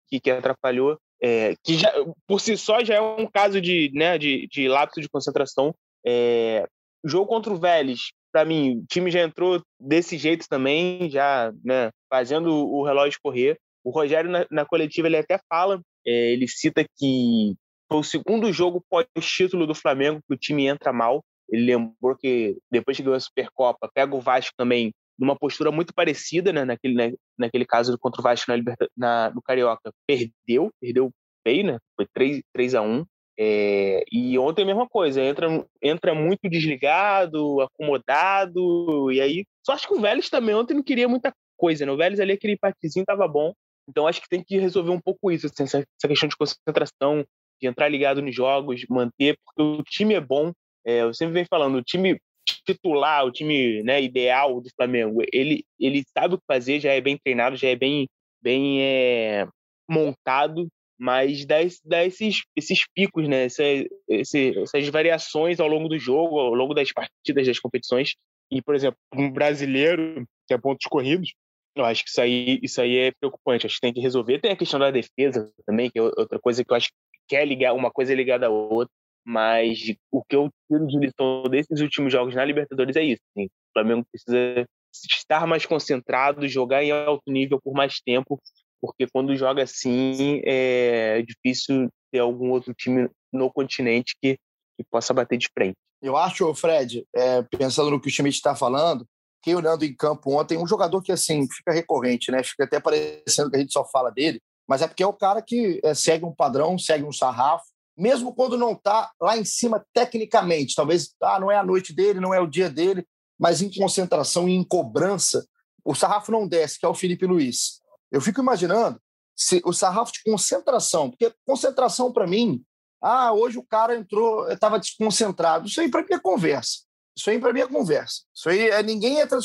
[0.10, 0.98] Que, que atrapalhou.
[1.22, 1.92] É, que já,
[2.26, 5.76] por si só já é um caso de, né, de, de lapso de concentração.
[6.04, 6.66] É,
[7.04, 11.90] jogo contra o Vélez, para mim, o time já entrou desse jeito também, já né,
[12.10, 13.58] fazendo o relógio correr.
[13.84, 17.56] O Rogério, na, na coletiva, ele até fala, é, ele cita que
[17.88, 21.24] foi o segundo jogo pós-título do Flamengo que o time entra mal.
[21.50, 25.94] Ele lembrou que depois que ganhou a Supercopa, pega o Vasco também numa postura muito
[25.94, 28.58] parecida, né, naquele, né, naquele caso contra o Vasco na,
[28.96, 29.92] na, no Carioca.
[30.08, 31.12] Perdeu, perdeu
[31.44, 31.78] feio, né?
[31.96, 33.06] Foi 3, 3 a 1
[33.42, 39.46] é, e ontem a mesma coisa, entra, entra muito desligado, acomodado, e aí.
[39.66, 41.92] Só acho que o Vélez também ontem não queria muita coisa, né?
[41.92, 43.54] O Vélez ali, aquele empatezinho tava bom.
[43.88, 47.26] Então acho que tem que resolver um pouco isso, assim, essa, essa, questão de concentração,
[47.62, 50.52] de entrar ligado nos jogos, manter, porque o time é bom.
[50.86, 52.20] É, eu sempre venho falando, o time
[52.66, 57.00] titular, o time né, ideal do Flamengo, ele, ele sabe o que fazer, já é
[57.00, 58.10] bem treinado, já é bem,
[58.42, 59.48] bem é,
[59.90, 60.68] montado,
[61.00, 63.46] mas dá, dá esses, esses picos, né?
[63.46, 63.64] Essa,
[64.10, 68.16] esse, essas variações ao longo do jogo, ao longo das partidas, das competições.
[68.52, 71.34] E, por exemplo, um brasileiro que é pontos corridos,
[71.74, 73.66] eu acho que isso aí, isso aí é preocupante.
[73.66, 74.40] Acho que tem que resolver.
[74.40, 76.90] Tem a questão da defesa também, que é outra coisa que eu acho
[77.30, 78.92] que é ligar, uma coisa é ligada à outra.
[79.26, 79.80] Mas
[80.12, 83.22] o que eu tiro de lição desses últimos jogos na Libertadores é isso.
[83.32, 88.42] Assim, o Flamengo precisa estar mais concentrado, jogar em alto nível por mais tempo
[88.82, 94.38] porque quando joga assim é difícil ter algum outro time no continente que,
[94.78, 95.76] que possa bater de frente.
[96.02, 99.06] Eu acho, Fred, é, pensando no que o Schmidt está falando,
[99.44, 102.44] que olhando em campo ontem, um jogador que assim fica recorrente, né?
[102.44, 105.42] Fica até parecendo que a gente só fala dele, mas é porque é o cara
[105.42, 107.66] que é, segue um padrão, segue um sarrafo,
[107.98, 110.76] mesmo quando não está lá em cima tecnicamente.
[110.76, 113.06] Talvez ah, não é a noite dele, não é o dia dele,
[113.38, 115.46] mas em concentração e em cobrança,
[115.84, 117.79] o sarrafo não desce, que é o Felipe Luiz.
[118.12, 119.00] Eu fico imaginando
[119.36, 122.64] se o sarrafo de concentração, porque concentração para mim,
[123.02, 125.68] ah, hoje o cara entrou, estava desconcentrado.
[125.68, 126.80] Isso aí para mim é conversa.
[127.18, 128.24] Isso aí para mim é conversa.
[128.34, 129.40] Isso aí é ninguém entra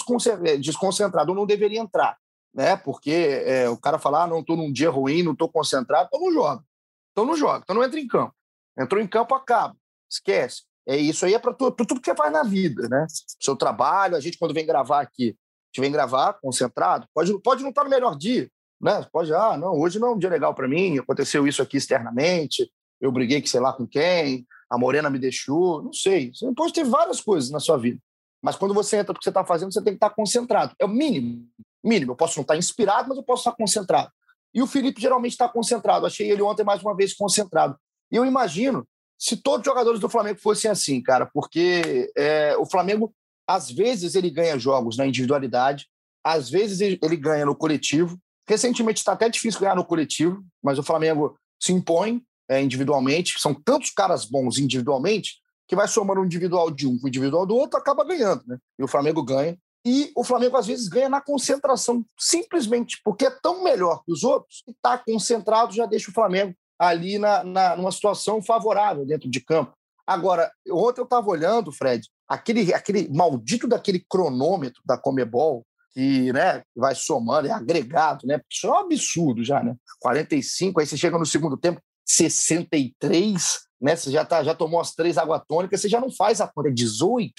[0.45, 2.17] é, desconcentrado, não deveria entrar,
[2.53, 2.77] né?
[2.77, 6.21] Porque é, o cara falar, ah, não estou num dia ruim, não estou concentrado, então
[6.21, 6.65] não joga.
[7.13, 8.35] Então não joga, então não entra em campo.
[8.77, 9.77] Entrou em campo, acaba.
[10.11, 10.63] Esquece.
[10.87, 13.07] É isso aí é para tudo, tudo que você faz na vida, né?
[13.41, 15.37] Seu trabalho, a gente quando vem gravar aqui,
[15.75, 18.49] gente vem gravar concentrado, pode, pode não estar tá no melhor dia,
[18.81, 19.07] né?
[19.13, 22.71] Pode, ah, não, hoje não é um dia legal para mim, aconteceu isso aqui externamente,
[23.01, 26.33] eu briguei que sei lá com quem, a morena me deixou, não sei.
[26.33, 28.01] Você pode ter várias coisas na sua vida.
[28.43, 30.15] Mas quando você entra para o que você está fazendo, você tem que estar tá
[30.15, 30.75] concentrado.
[30.79, 31.47] É o mínimo.
[31.83, 32.13] Mínimo.
[32.13, 34.11] Eu posso não estar tá inspirado, mas eu posso estar concentrado.
[34.53, 36.07] E o Felipe geralmente está concentrado.
[36.07, 37.77] Achei ele ontem mais uma vez concentrado.
[38.11, 38.87] E eu imagino
[39.19, 43.15] se todos os jogadores do Flamengo fossem assim, cara, porque é, o Flamengo,
[43.47, 45.87] às vezes, ele ganha jogos na individualidade,
[46.25, 50.83] às vezes ele ganha no coletivo, Recentemente está até difícil ganhar no coletivo, mas o
[50.83, 53.41] Flamengo se impõe é, individualmente.
[53.41, 57.47] São tantos caras bons individualmente que vai somando um individual de um com o individual
[57.47, 58.43] do outro, acaba ganhando.
[58.47, 58.59] Né?
[58.79, 59.59] E o Flamengo ganha.
[59.87, 64.23] E o Flamengo, às vezes, ganha na concentração, simplesmente porque é tão melhor que os
[64.25, 69.31] outros, e está concentrado já deixa o Flamengo ali na, na, numa situação favorável dentro
[69.31, 69.73] de campo.
[70.07, 76.63] Agora, ontem eu estava olhando, Fred, aquele, aquele maldito daquele cronômetro da Comebol, que né,
[76.77, 78.41] vai somando, é agregado, né?
[78.51, 79.77] Isso é um absurdo já, né?
[80.01, 83.95] 45, aí você chega no segundo tempo, 63, né?
[83.95, 87.33] Você já, tá, já tomou as três aguatônicas, você já não faz a conta, 18,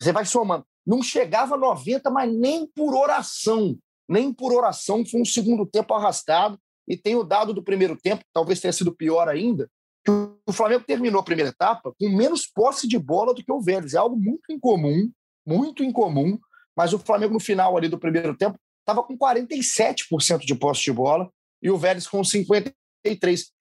[0.00, 0.64] você vai somando.
[0.84, 3.78] Não chegava a 90, mas nem por oração,
[4.08, 6.58] nem por oração, foi um segundo tempo arrastado.
[6.88, 9.70] E tem o dado do primeiro tempo, talvez tenha sido pior ainda,
[10.08, 13.94] o Flamengo terminou a primeira etapa com menos posse de bola do que o Vélez.
[13.94, 15.10] É algo muito incomum,
[15.46, 16.38] muito incomum
[16.76, 20.92] mas o Flamengo no final ali do primeiro tempo estava com 47% de posse de
[20.92, 21.30] bola
[21.62, 22.74] e o Vélez com 53%.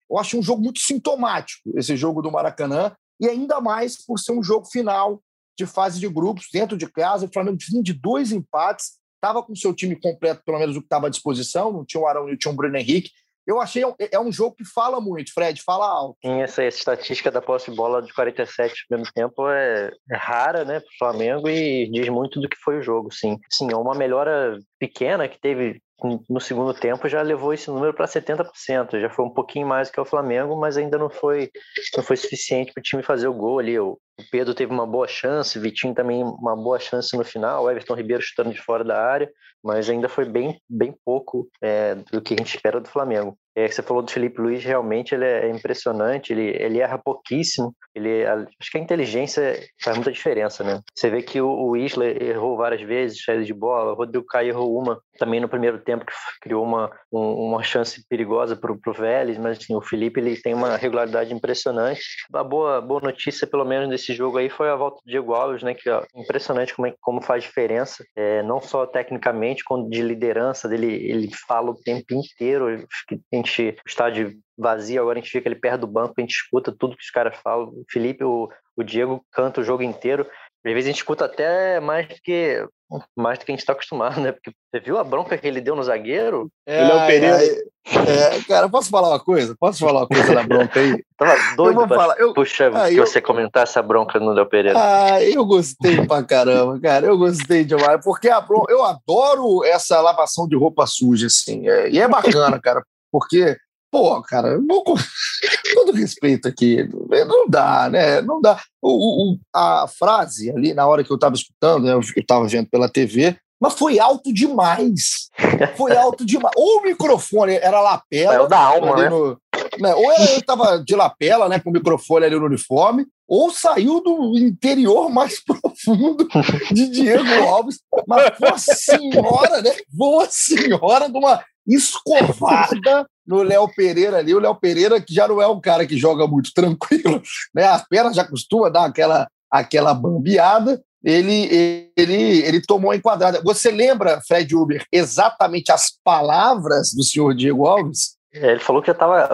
[0.10, 4.34] Eu acho um jogo muito sintomático, esse jogo do Maracanã, e ainda mais por ser
[4.34, 5.22] um jogo final
[5.58, 7.26] de fase de grupos, dentro de casa.
[7.26, 10.86] O Flamengo vinha de dois empates, estava com seu time completo, pelo menos o que
[10.86, 13.12] estava à disposição, não tinha o Arão e tinha o Bruno Henrique,
[13.52, 16.18] eu achei é um jogo que fala muito, Fred, fala alto.
[16.24, 20.16] Sim, essa, essa estatística da posse de bola de 47 no primeiro tempo é, é
[20.16, 23.38] rara, né, para o Flamengo e diz muito do que foi o jogo, sim.
[23.50, 25.82] Sim, é uma melhora pequena que teve
[26.30, 30.02] no segundo tempo já levou esse número para 70%, já foi um pouquinho mais que
[30.02, 31.52] o Flamengo, mas ainda não foi,
[31.96, 33.78] não foi suficiente para o time fazer o gol ali.
[33.80, 34.00] O
[34.32, 37.94] Pedro teve uma boa chance, o Vitinho também uma boa chance no final, o Everton
[37.94, 39.32] Ribeiro chutando de fora da área,
[39.64, 43.38] mas ainda foi bem, bem pouco é, do que a gente espera do Flamengo.
[43.56, 48.26] É, você falou do Felipe Luiz, realmente ele é impressionante, ele, ele erra pouquíssimo, ele,
[48.26, 50.82] acho que a inteligência faz muita diferença, né?
[50.96, 54.50] Você vê que o, o Isla errou várias vezes, saída de bola, o Rodrigo Caio
[54.50, 58.94] errou uma também no primeiro tempo, que criou uma, um, uma chance perigosa para o
[58.94, 62.02] Vélez, mas assim, o Felipe ele tem uma regularidade impressionante.
[62.34, 65.64] A boa, boa notícia, pelo menos, desse jogo aí foi a volta do Diego Alves,
[65.64, 65.74] né?
[65.74, 70.68] Que é impressionante como, é, como faz diferença, é, não só tecnicamente, como de liderança
[70.68, 75.50] dele, ele fala o tempo inteiro, a gente, o estádio vazio, agora a gente fica
[75.50, 77.70] ali perto do banco, a gente escuta tudo que os caras falam.
[77.70, 80.28] O Felipe, o, o Diego canta o jogo inteiro.
[80.66, 82.68] Às vezes a gente escuta até mais do que
[83.16, 84.32] mais do que a gente está acostumado, né?
[84.32, 86.52] Porque você viu a bronca que ele deu no zagueiro?
[86.66, 87.38] É, ele é o Pereira.
[87.38, 89.56] É, é, cara, posso falar uma coisa?
[89.58, 91.04] Posso falar uma coisa da bronca aí?
[91.18, 92.20] Tava doido eu pra, falar.
[92.20, 94.78] Eu, puxa, ah, que eu, você comentar essa bronca no Léo Pereira.
[94.78, 97.08] Ah, eu gostei pra caramba, cara.
[97.08, 98.04] Eu gostei demais.
[98.04, 101.68] Porque a bronca, eu adoro essa lavação de roupa suja, assim.
[101.70, 102.84] É, e é bacana, cara.
[103.12, 103.56] Porque
[103.92, 104.96] Pô, cara, com
[105.76, 106.88] todo respeito aqui,
[107.28, 108.22] não dá, né?
[108.22, 108.58] Não dá.
[108.82, 112.70] O, o, a frase ali, na hora que eu estava escutando, né, eu estava vendo
[112.70, 115.30] pela TV, mas foi alto demais.
[115.78, 116.54] Foi alto demais.
[116.58, 118.34] Ou o microfone era lapela.
[118.34, 119.08] É o da alma, né?
[119.08, 119.38] No,
[119.80, 119.94] né?
[119.94, 124.38] Ou ele estava de lapela, né, com o microfone ali no uniforme, ou saiu do
[124.38, 126.28] interior mais profundo
[126.70, 127.80] de Diego Alves.
[128.06, 129.72] Mas, boa senhora, né?
[129.88, 134.36] Boa senhora de uma escovada no Léo Pereira ali.
[134.36, 137.22] O Léo Pereira, que já não é um cara que joga muito tranquilo,
[137.56, 137.64] né?
[137.64, 140.84] As pernas já costuma dar aquela, aquela bambeada.
[141.02, 143.42] Ele, ele, ele tomou a enquadrada.
[143.46, 148.18] Você lembra, Fred Uber, exatamente as palavras do senhor Diego Alves?
[148.34, 149.28] É, ele falou que já estava,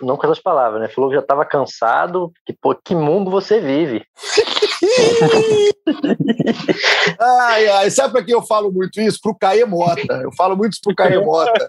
[0.00, 0.88] não com essas palavras, né?
[0.88, 4.04] Falou que já estava cansado, que pô, que mundo você vive.
[7.18, 9.18] ai, ai, sabe para que eu falo muito isso?
[9.20, 10.20] Pro Caê Mota.
[10.22, 11.68] Eu falo muito isso pro Caê Mota.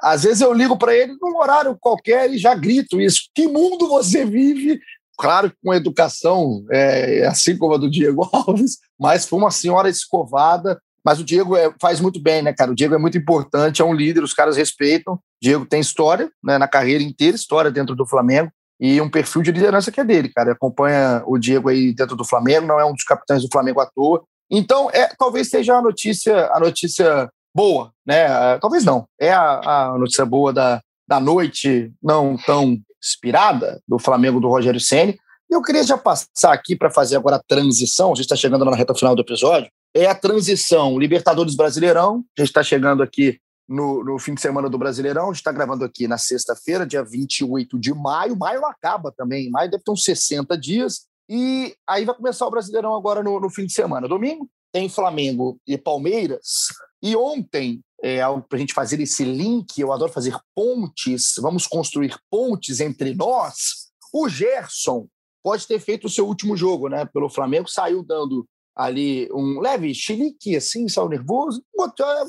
[0.00, 3.22] Às vezes eu ligo para ele num horário qualquer e já grito isso.
[3.34, 4.78] Que mundo você vive?
[5.18, 10.80] Claro, com educação, é, assim como a do Diego Alves, mas foi uma senhora escovada,
[11.04, 12.70] mas o Diego é, faz muito bem, né, cara?
[12.70, 15.18] O Diego é muito importante, é um líder, os caras respeitam.
[15.42, 19.52] Diego tem história, né, na carreira inteira, história dentro do Flamengo e um perfil de
[19.52, 20.52] liderança que é dele, cara.
[20.52, 23.86] Acompanha o Diego aí dentro do Flamengo, não é um dos capitães do Flamengo à
[23.86, 24.22] toa.
[24.50, 28.58] Então, é, talvez seja a notícia, a notícia boa, né?
[28.58, 29.04] Talvez não.
[29.20, 34.80] É a, a notícia boa da, da noite não tão inspirada do Flamengo do Rogério
[34.80, 35.18] Ceni.
[35.50, 38.76] Eu queria já passar aqui para fazer agora a transição, a gente está chegando na
[38.76, 42.24] reta final do episódio, é a transição Libertadores Brasileirão.
[42.36, 45.24] A gente está chegando aqui no, no, fim de semana do Brasileirão.
[45.24, 48.36] A gente está gravando aqui na sexta-feira, dia 28 de maio.
[48.36, 49.50] Maio acaba também.
[49.50, 51.06] Maio deve ter uns 60 dias.
[51.28, 54.08] E aí vai começar o Brasileirão agora no, no fim de semana.
[54.08, 56.68] Domingo tem Flamengo e Palmeiras.
[57.02, 62.16] E ontem, é para a gente fazer esse link, eu adoro fazer pontes, vamos construir
[62.30, 63.90] pontes entre nós.
[64.12, 65.06] O Gerson
[65.42, 69.94] pode ter feito o seu último jogo né, pelo Flamengo, saiu dando ali um leve
[69.94, 71.62] chilique, assim, saiu nervoso.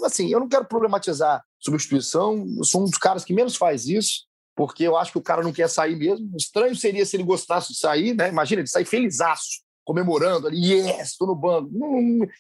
[0.04, 4.26] Assim, eu não quero problematizar substituição, eu sou um dos caras que menos faz isso,
[4.56, 6.36] porque eu acho que o cara não quer sair mesmo.
[6.36, 8.30] Estranho seria se ele gostasse de sair, né?
[8.30, 11.70] Imagina, ele sair felizaço, comemorando ali, yes, estou no banco.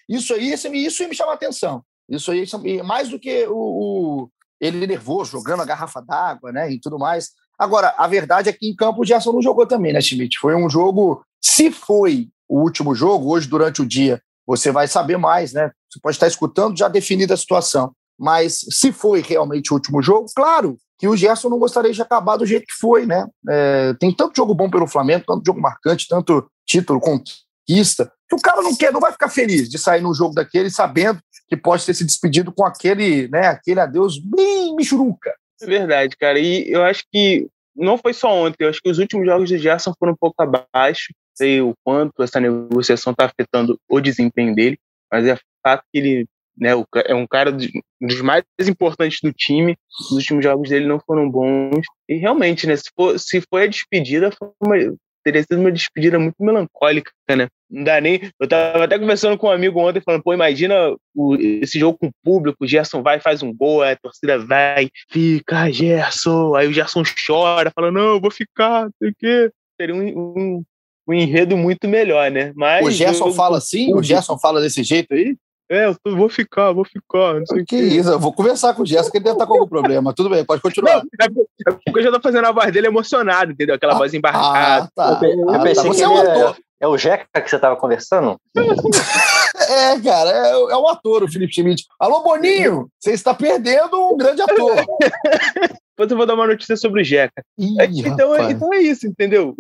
[0.09, 1.83] Isso aí, isso, isso me chama atenção.
[2.09, 2.45] Isso aí,
[2.83, 7.29] mais do que o, o ele nervoso, jogando a garrafa d'água, né, e tudo mais.
[7.57, 10.37] Agora, a verdade é que em campo o Gerson não jogou também, né, Schmidt?
[10.39, 15.17] Foi um jogo, se foi o último jogo, hoje durante o dia, você vai saber
[15.17, 15.71] mais, né?
[15.89, 17.93] Você pode estar escutando já definida a situação.
[18.19, 22.35] Mas se foi realmente o último jogo, claro que o Gerson não gostaria de acabar
[22.35, 23.25] do jeito que foi, né?
[23.49, 28.41] É, tem tanto jogo bom pelo Flamengo, tanto jogo marcante, tanto título, conquista, que o
[28.41, 31.85] cara não quer, não vai ficar feliz de sair num jogo daquele sabendo que pode
[31.85, 35.33] ter se despedido com aquele, né, aquele adeus bem michuruca.
[35.61, 36.37] É verdade, cara.
[36.37, 39.57] E eu acho que não foi só ontem, eu acho que os últimos jogos do
[39.57, 44.77] Gerson foram um pouco abaixo sei o quanto essa negociação está afetando o desempenho dele,
[45.12, 46.25] mas é fato que ele
[46.58, 46.69] né,
[47.06, 49.75] é um cara dos mais importantes do time.
[49.99, 51.86] Os últimos jogos dele não foram bons.
[52.08, 54.75] E realmente, né, se, for, se foi a despedida, foi uma,
[55.23, 57.47] teria sido uma despedida muito melancólica, né?
[57.69, 58.19] Não dá nem.
[58.39, 62.07] Eu tava até conversando com um amigo ontem, falando, pô, imagina o, esse jogo com
[62.07, 66.55] o público, o Gerson vai, faz um gol, a torcida vai, fica, Gerson.
[66.55, 69.51] Aí o Gerson chora, fala, não, eu vou ficar, não sei o quê.
[69.80, 70.63] Seria um, um,
[71.12, 72.51] um enredo muito melhor, né?
[72.55, 73.93] Mas o Gerson fala assim?
[73.93, 75.36] O Gerson fala desse jeito aí?
[75.70, 77.36] É, eu vou ficar, vou ficar.
[77.36, 79.47] Não sei que, que isso, eu vou conversar com o Gerson, que ele deve estar
[79.47, 80.14] com algum problema.
[80.14, 80.97] Tudo bem, pode continuar.
[80.97, 83.76] Não, é porque eu já tô fazendo a voz dele emocionado, entendeu?
[83.76, 84.84] Aquela ah, voz embarcada.
[84.84, 85.20] Ah, tá.
[85.26, 85.82] Eu, eu pensei ah, tá.
[85.84, 88.38] que você é, um é, é o Jeca que você tava conversando?
[89.70, 91.86] É, cara, é, é o ator, o Felipe Schmidt.
[91.97, 94.76] Alô, Boninho, você está perdendo um grande ator.
[95.95, 97.41] Depois eu vou dar uma notícia sobre o Jeca.
[97.57, 99.55] Ih, então, é, então é isso, entendeu?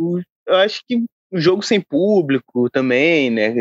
[0.47, 3.53] Eu acho que um jogo sem público também, né?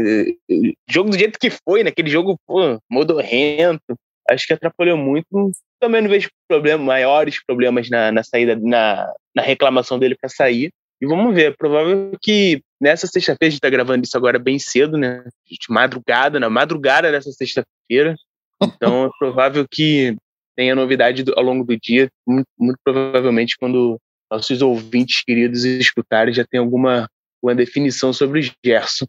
[0.89, 1.91] Jogo do jeito que foi, né?
[1.91, 3.95] Aquele jogo pô, modorrento.
[4.29, 5.51] Acho que atrapalhou muito.
[5.81, 10.71] Também não vejo problema, maiores problemas na, na saída, na, na reclamação dele para sair.
[11.01, 14.59] E vamos ver, é provável que nessa sexta-feira, a gente está gravando isso agora bem
[14.59, 15.25] cedo, né?
[15.47, 18.15] De madrugada, na madrugada dessa sexta-feira.
[18.63, 20.17] Então é provável que
[20.55, 22.11] tenha novidade do, ao longo do dia.
[22.27, 23.99] Muito, muito, provavelmente quando
[24.31, 27.09] nossos ouvintes queridos escutarem já tem alguma
[27.43, 29.07] uma definição sobre o Gerson.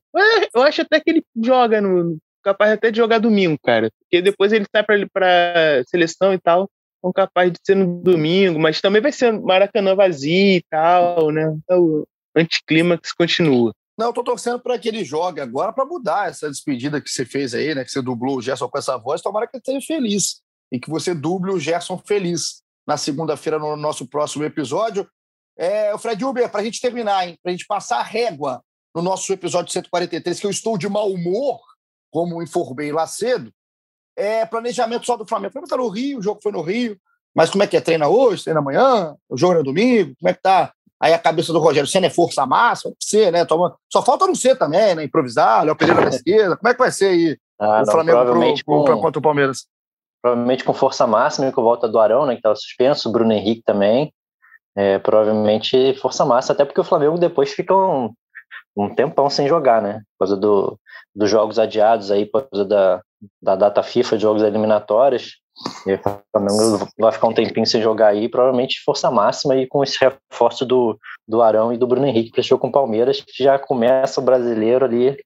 [0.53, 2.17] Eu acho até que ele joga no.
[2.43, 3.89] capaz até de jogar domingo, cara.
[3.99, 6.69] Porque depois ele sai para seleção e tal.
[7.01, 11.51] São capazes de ser no domingo, mas também vai ser Maracanã vazio e tal, né?
[11.63, 13.73] Então, o anticlímax continua.
[13.97, 17.25] Não, eu tô torcendo para que ele jogue agora para mudar essa despedida que você
[17.25, 17.83] fez aí, né?
[17.83, 19.21] Que você dublou o Gerson com essa voz.
[19.21, 23.75] Tomara que ele esteja feliz e que você duble o Gerson feliz na segunda-feira no
[23.75, 25.07] nosso próximo episódio.
[25.57, 27.37] É, o Fred Uber, para a gente terminar, hein?
[27.41, 28.63] Para a gente passar a régua
[28.95, 31.59] no nosso episódio 143, que eu estou de mau humor,
[32.11, 33.51] como informei lá cedo,
[34.15, 35.49] é planejamento só do Flamengo.
[35.49, 36.97] O Flamengo está no Rio, o jogo foi no Rio,
[37.33, 37.81] mas como é que é?
[37.81, 40.73] Treina hoje, treina amanhã, o jogo é no domingo, como é que tá?
[41.01, 43.43] Aí a cabeça do Rogério Senna é força máxima, pode ser, né?
[43.43, 43.75] Toma...
[43.91, 45.03] Só falta não ser também, né?
[45.03, 46.55] Improvisar, Léo Pereira na esquerda.
[46.55, 48.83] Como é que vai ser aí ah, o não, Flamengo pro, com...
[48.83, 49.65] pro, contra o Palmeiras?
[50.21, 52.33] Provavelmente com força máxima, com volta do Arão, né?
[52.33, 54.13] Que estava suspenso, o Bruno Henrique também.
[54.75, 58.13] É, provavelmente força máxima, até porque o Flamengo depois fica um,
[58.75, 60.01] um tempão sem jogar, né?
[60.17, 60.79] Por causa do,
[61.13, 63.01] dos jogos adiados aí, por causa da,
[63.41, 65.41] da data FIFA de jogos eliminatórios.
[65.85, 65.99] E o
[66.31, 70.65] Flamengo vai ficar um tempinho sem jogar aí, provavelmente força máxima e com esse reforço
[70.65, 70.97] do,
[71.27, 74.85] do Arão e do Bruno Henrique para com o Palmeiras, que já começa o brasileiro
[74.85, 75.17] ali,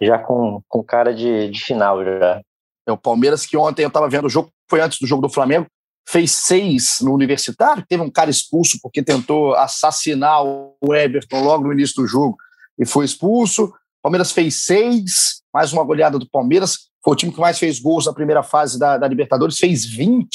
[0.00, 2.40] já com, com cara de, de final já.
[2.86, 5.32] É o Palmeiras que ontem eu estava vendo o jogo, foi antes do jogo do
[5.32, 5.66] Flamengo,
[6.10, 11.72] fez seis no Universitário, teve um cara expulso porque tentou assassinar o Everton logo no
[11.72, 12.36] início do jogo
[12.78, 13.72] e foi expulso.
[14.02, 16.88] Palmeiras fez seis, mais uma goleada do Palmeiras.
[17.04, 20.28] Foi o time que mais fez gols na primeira fase da, da, Libertadores, fez 20,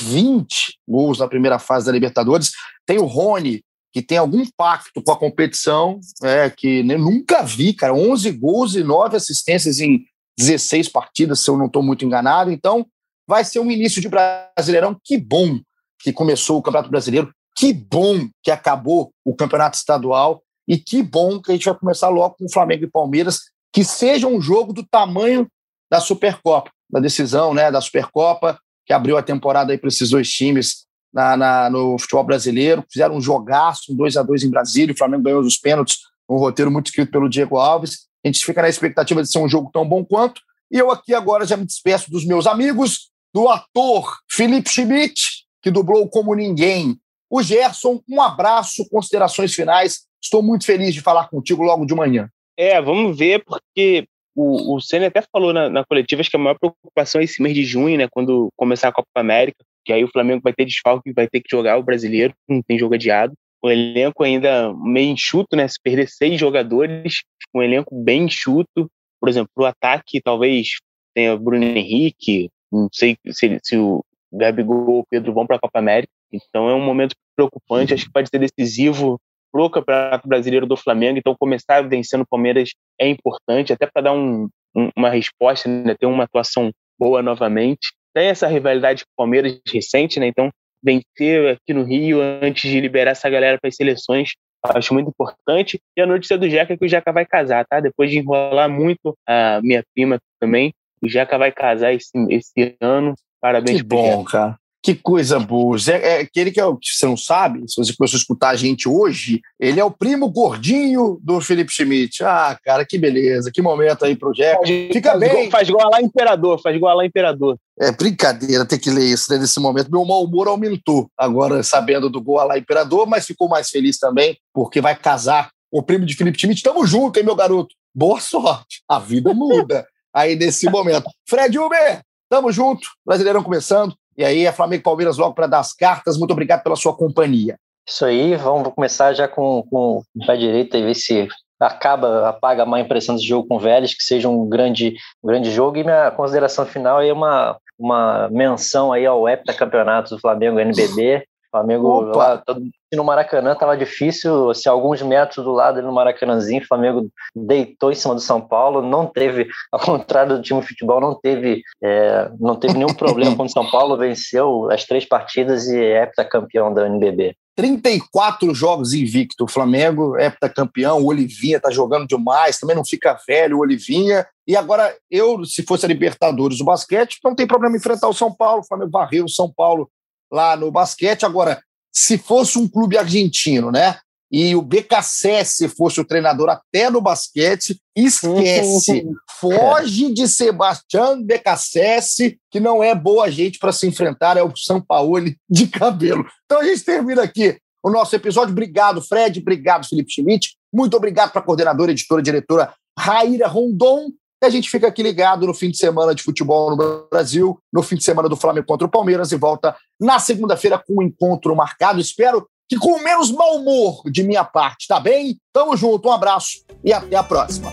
[0.00, 2.50] 20 gols na primeira fase da Libertadores.
[2.84, 3.62] Tem o Rony,
[3.92, 8.82] que tem algum pacto com a competição, é, que nunca vi, cara, 11 gols e
[8.82, 10.04] 9 assistências em
[10.36, 12.50] 16 partidas, se eu não estou muito enganado.
[12.50, 12.86] Então,
[13.30, 15.00] vai ser um início de Brasileirão.
[15.04, 15.60] Que bom
[16.00, 21.40] que começou o Campeonato Brasileiro, que bom que acabou o Campeonato Estadual e que bom
[21.40, 23.38] que a gente vai começar logo com o Flamengo e Palmeiras,
[23.72, 25.46] que seja um jogo do tamanho
[25.88, 30.86] da Supercopa, da decisão né, da Supercopa, que abriu a temporada para esses dois times
[31.14, 32.84] na, na, no futebol brasileiro.
[32.90, 36.36] Fizeram um jogaço, um 2 a 2 em Brasília, o Flamengo ganhou os pênaltis, um
[36.36, 38.08] roteiro muito escrito pelo Diego Alves.
[38.24, 40.40] A gente fica na expectativa de ser um jogo tão bom quanto.
[40.70, 45.70] E eu aqui agora já me despeço dos meus amigos, do ator Felipe Schmidt, que
[45.70, 46.96] dublou Como Ninguém.
[47.28, 50.06] O Gerson, um abraço, considerações finais.
[50.22, 52.28] Estou muito feliz de falar contigo logo de manhã.
[52.56, 56.58] É, vamos ver, porque o, o Senna até falou na, na coletiva que a maior
[56.58, 60.10] preocupação é esse mês de junho, né, quando começar a Copa América, que aí o
[60.10, 63.32] Flamengo vai ter desfalque, vai ter que jogar o brasileiro, não tem jogo adiado.
[63.62, 65.68] O elenco ainda meio enxuto, né?
[65.68, 67.22] Se perder seis jogadores,
[67.54, 68.90] um elenco bem enxuto.
[69.20, 70.78] Por exemplo, o ataque, talvez
[71.14, 75.60] tenha Bruno Henrique, não sei se, se o Gabigol ou o Pedro vão para a
[75.60, 76.12] Copa América.
[76.32, 80.76] Então é um momento preocupante, acho que pode ser decisivo para o Campeonato Brasileiro do
[80.76, 81.18] Flamengo.
[81.18, 85.94] Então, começar vencendo o Palmeiras é importante, até para dar um, um, uma resposta, né,
[85.98, 87.92] ter uma atuação boa novamente.
[88.14, 90.26] Tem essa rivalidade com o Palmeiras recente, né?
[90.26, 90.50] Então,
[90.82, 94.30] vencer aqui no Rio antes de liberar essa galera para as seleções,
[94.64, 95.80] acho muito importante.
[95.96, 97.80] E a notícia do Jeca é que o Jeca vai casar, tá?
[97.80, 100.72] Depois de enrolar muito a minha prima também,
[101.02, 103.14] o Jeca vai casar esse, esse ano.
[103.40, 104.56] Parabéns que bom, cara.
[104.82, 105.76] Que coisa boa.
[105.90, 108.56] É, aquele que é o que você não sabe, se você começou a escutar a
[108.56, 112.24] gente hoje, ele é o primo gordinho do Felipe Schmidt.
[112.24, 114.90] Ah, cara, que beleza, que momento aí pro Jack.
[114.90, 115.50] Fica faz bem.
[115.50, 117.58] Faz igual lá Imperador, faz igual lá Imperador.
[117.78, 119.90] É brincadeira ter que ler isso né, nesse momento.
[119.90, 124.38] Meu mau humor aumentou agora, sabendo do gol lá Imperador, mas ficou mais feliz também,
[124.52, 126.62] porque vai casar o primo de Felipe Schmidt.
[126.62, 127.74] Tamo junto, hein, meu garoto?
[127.94, 128.82] Boa sorte.
[128.88, 131.08] A vida muda aí nesse momento.
[131.28, 132.88] Fred Uber, tamo junto.
[133.04, 133.94] Brasileirão começando.
[134.16, 136.16] E aí é Flamengo e Palmeiras logo para dar as cartas.
[136.16, 137.56] Muito obrigado pela sua companhia.
[137.88, 142.62] Isso aí, vamos começar já com, com o pé direito e ver se acaba, apaga
[142.62, 145.76] a má impressão desse jogo com o Vélez, que seja um grande, um grande jogo.
[145.76, 151.24] E minha consideração final é uma, uma menção aí ao heptacampeonato do Flamengo NBB.
[151.50, 152.62] Flamengo lá, todo,
[152.94, 157.94] no Maracanã estava difícil, se alguns metros do lado no Maracanãzinho, o Flamengo deitou em
[157.94, 162.30] cima do São Paulo, não teve, ao contrário do time de futebol, não teve, é,
[162.38, 166.72] não teve nenhum problema quando o São Paulo venceu as três partidas e é heptacampeão
[166.72, 167.34] da NBB.
[167.56, 169.44] 34 jogos invicto.
[169.44, 174.26] O Flamengo é campeão, o Olivinha está jogando demais, também não fica velho o Olivinha.
[174.46, 178.34] E agora, eu, se fosse a Libertadores do basquete, não tem problema enfrentar o São
[178.34, 178.62] Paulo.
[178.62, 179.90] O Flamengo varreu o São Paulo
[180.30, 181.24] lá no basquete.
[181.24, 181.62] Agora,
[181.92, 183.98] se fosse um clube argentino, né?
[184.32, 189.04] E o BKSS fosse o treinador até no basquete, esquece.
[189.40, 194.80] Foge de Sebastião BKSS, que não é boa gente para se enfrentar, é o São
[194.80, 196.24] Paulo de cabelo.
[196.44, 198.52] Então a gente termina aqui o nosso episódio.
[198.52, 199.40] Obrigado, Fred.
[199.40, 200.56] Obrigado, Felipe Schmidt.
[200.72, 204.12] Muito obrigado para a coordenadora, editora, diretora Raíra Rondon.
[204.42, 207.82] E a gente fica aqui ligado no fim de semana de futebol no Brasil, no
[207.82, 211.54] fim de semana do Flamengo contra o Palmeiras e volta na segunda-feira com um encontro
[211.54, 212.00] marcado.
[212.00, 215.38] Espero que com menos mau humor de minha parte, tá bem?
[215.52, 217.70] Tamo junto, um abraço e até a próxima.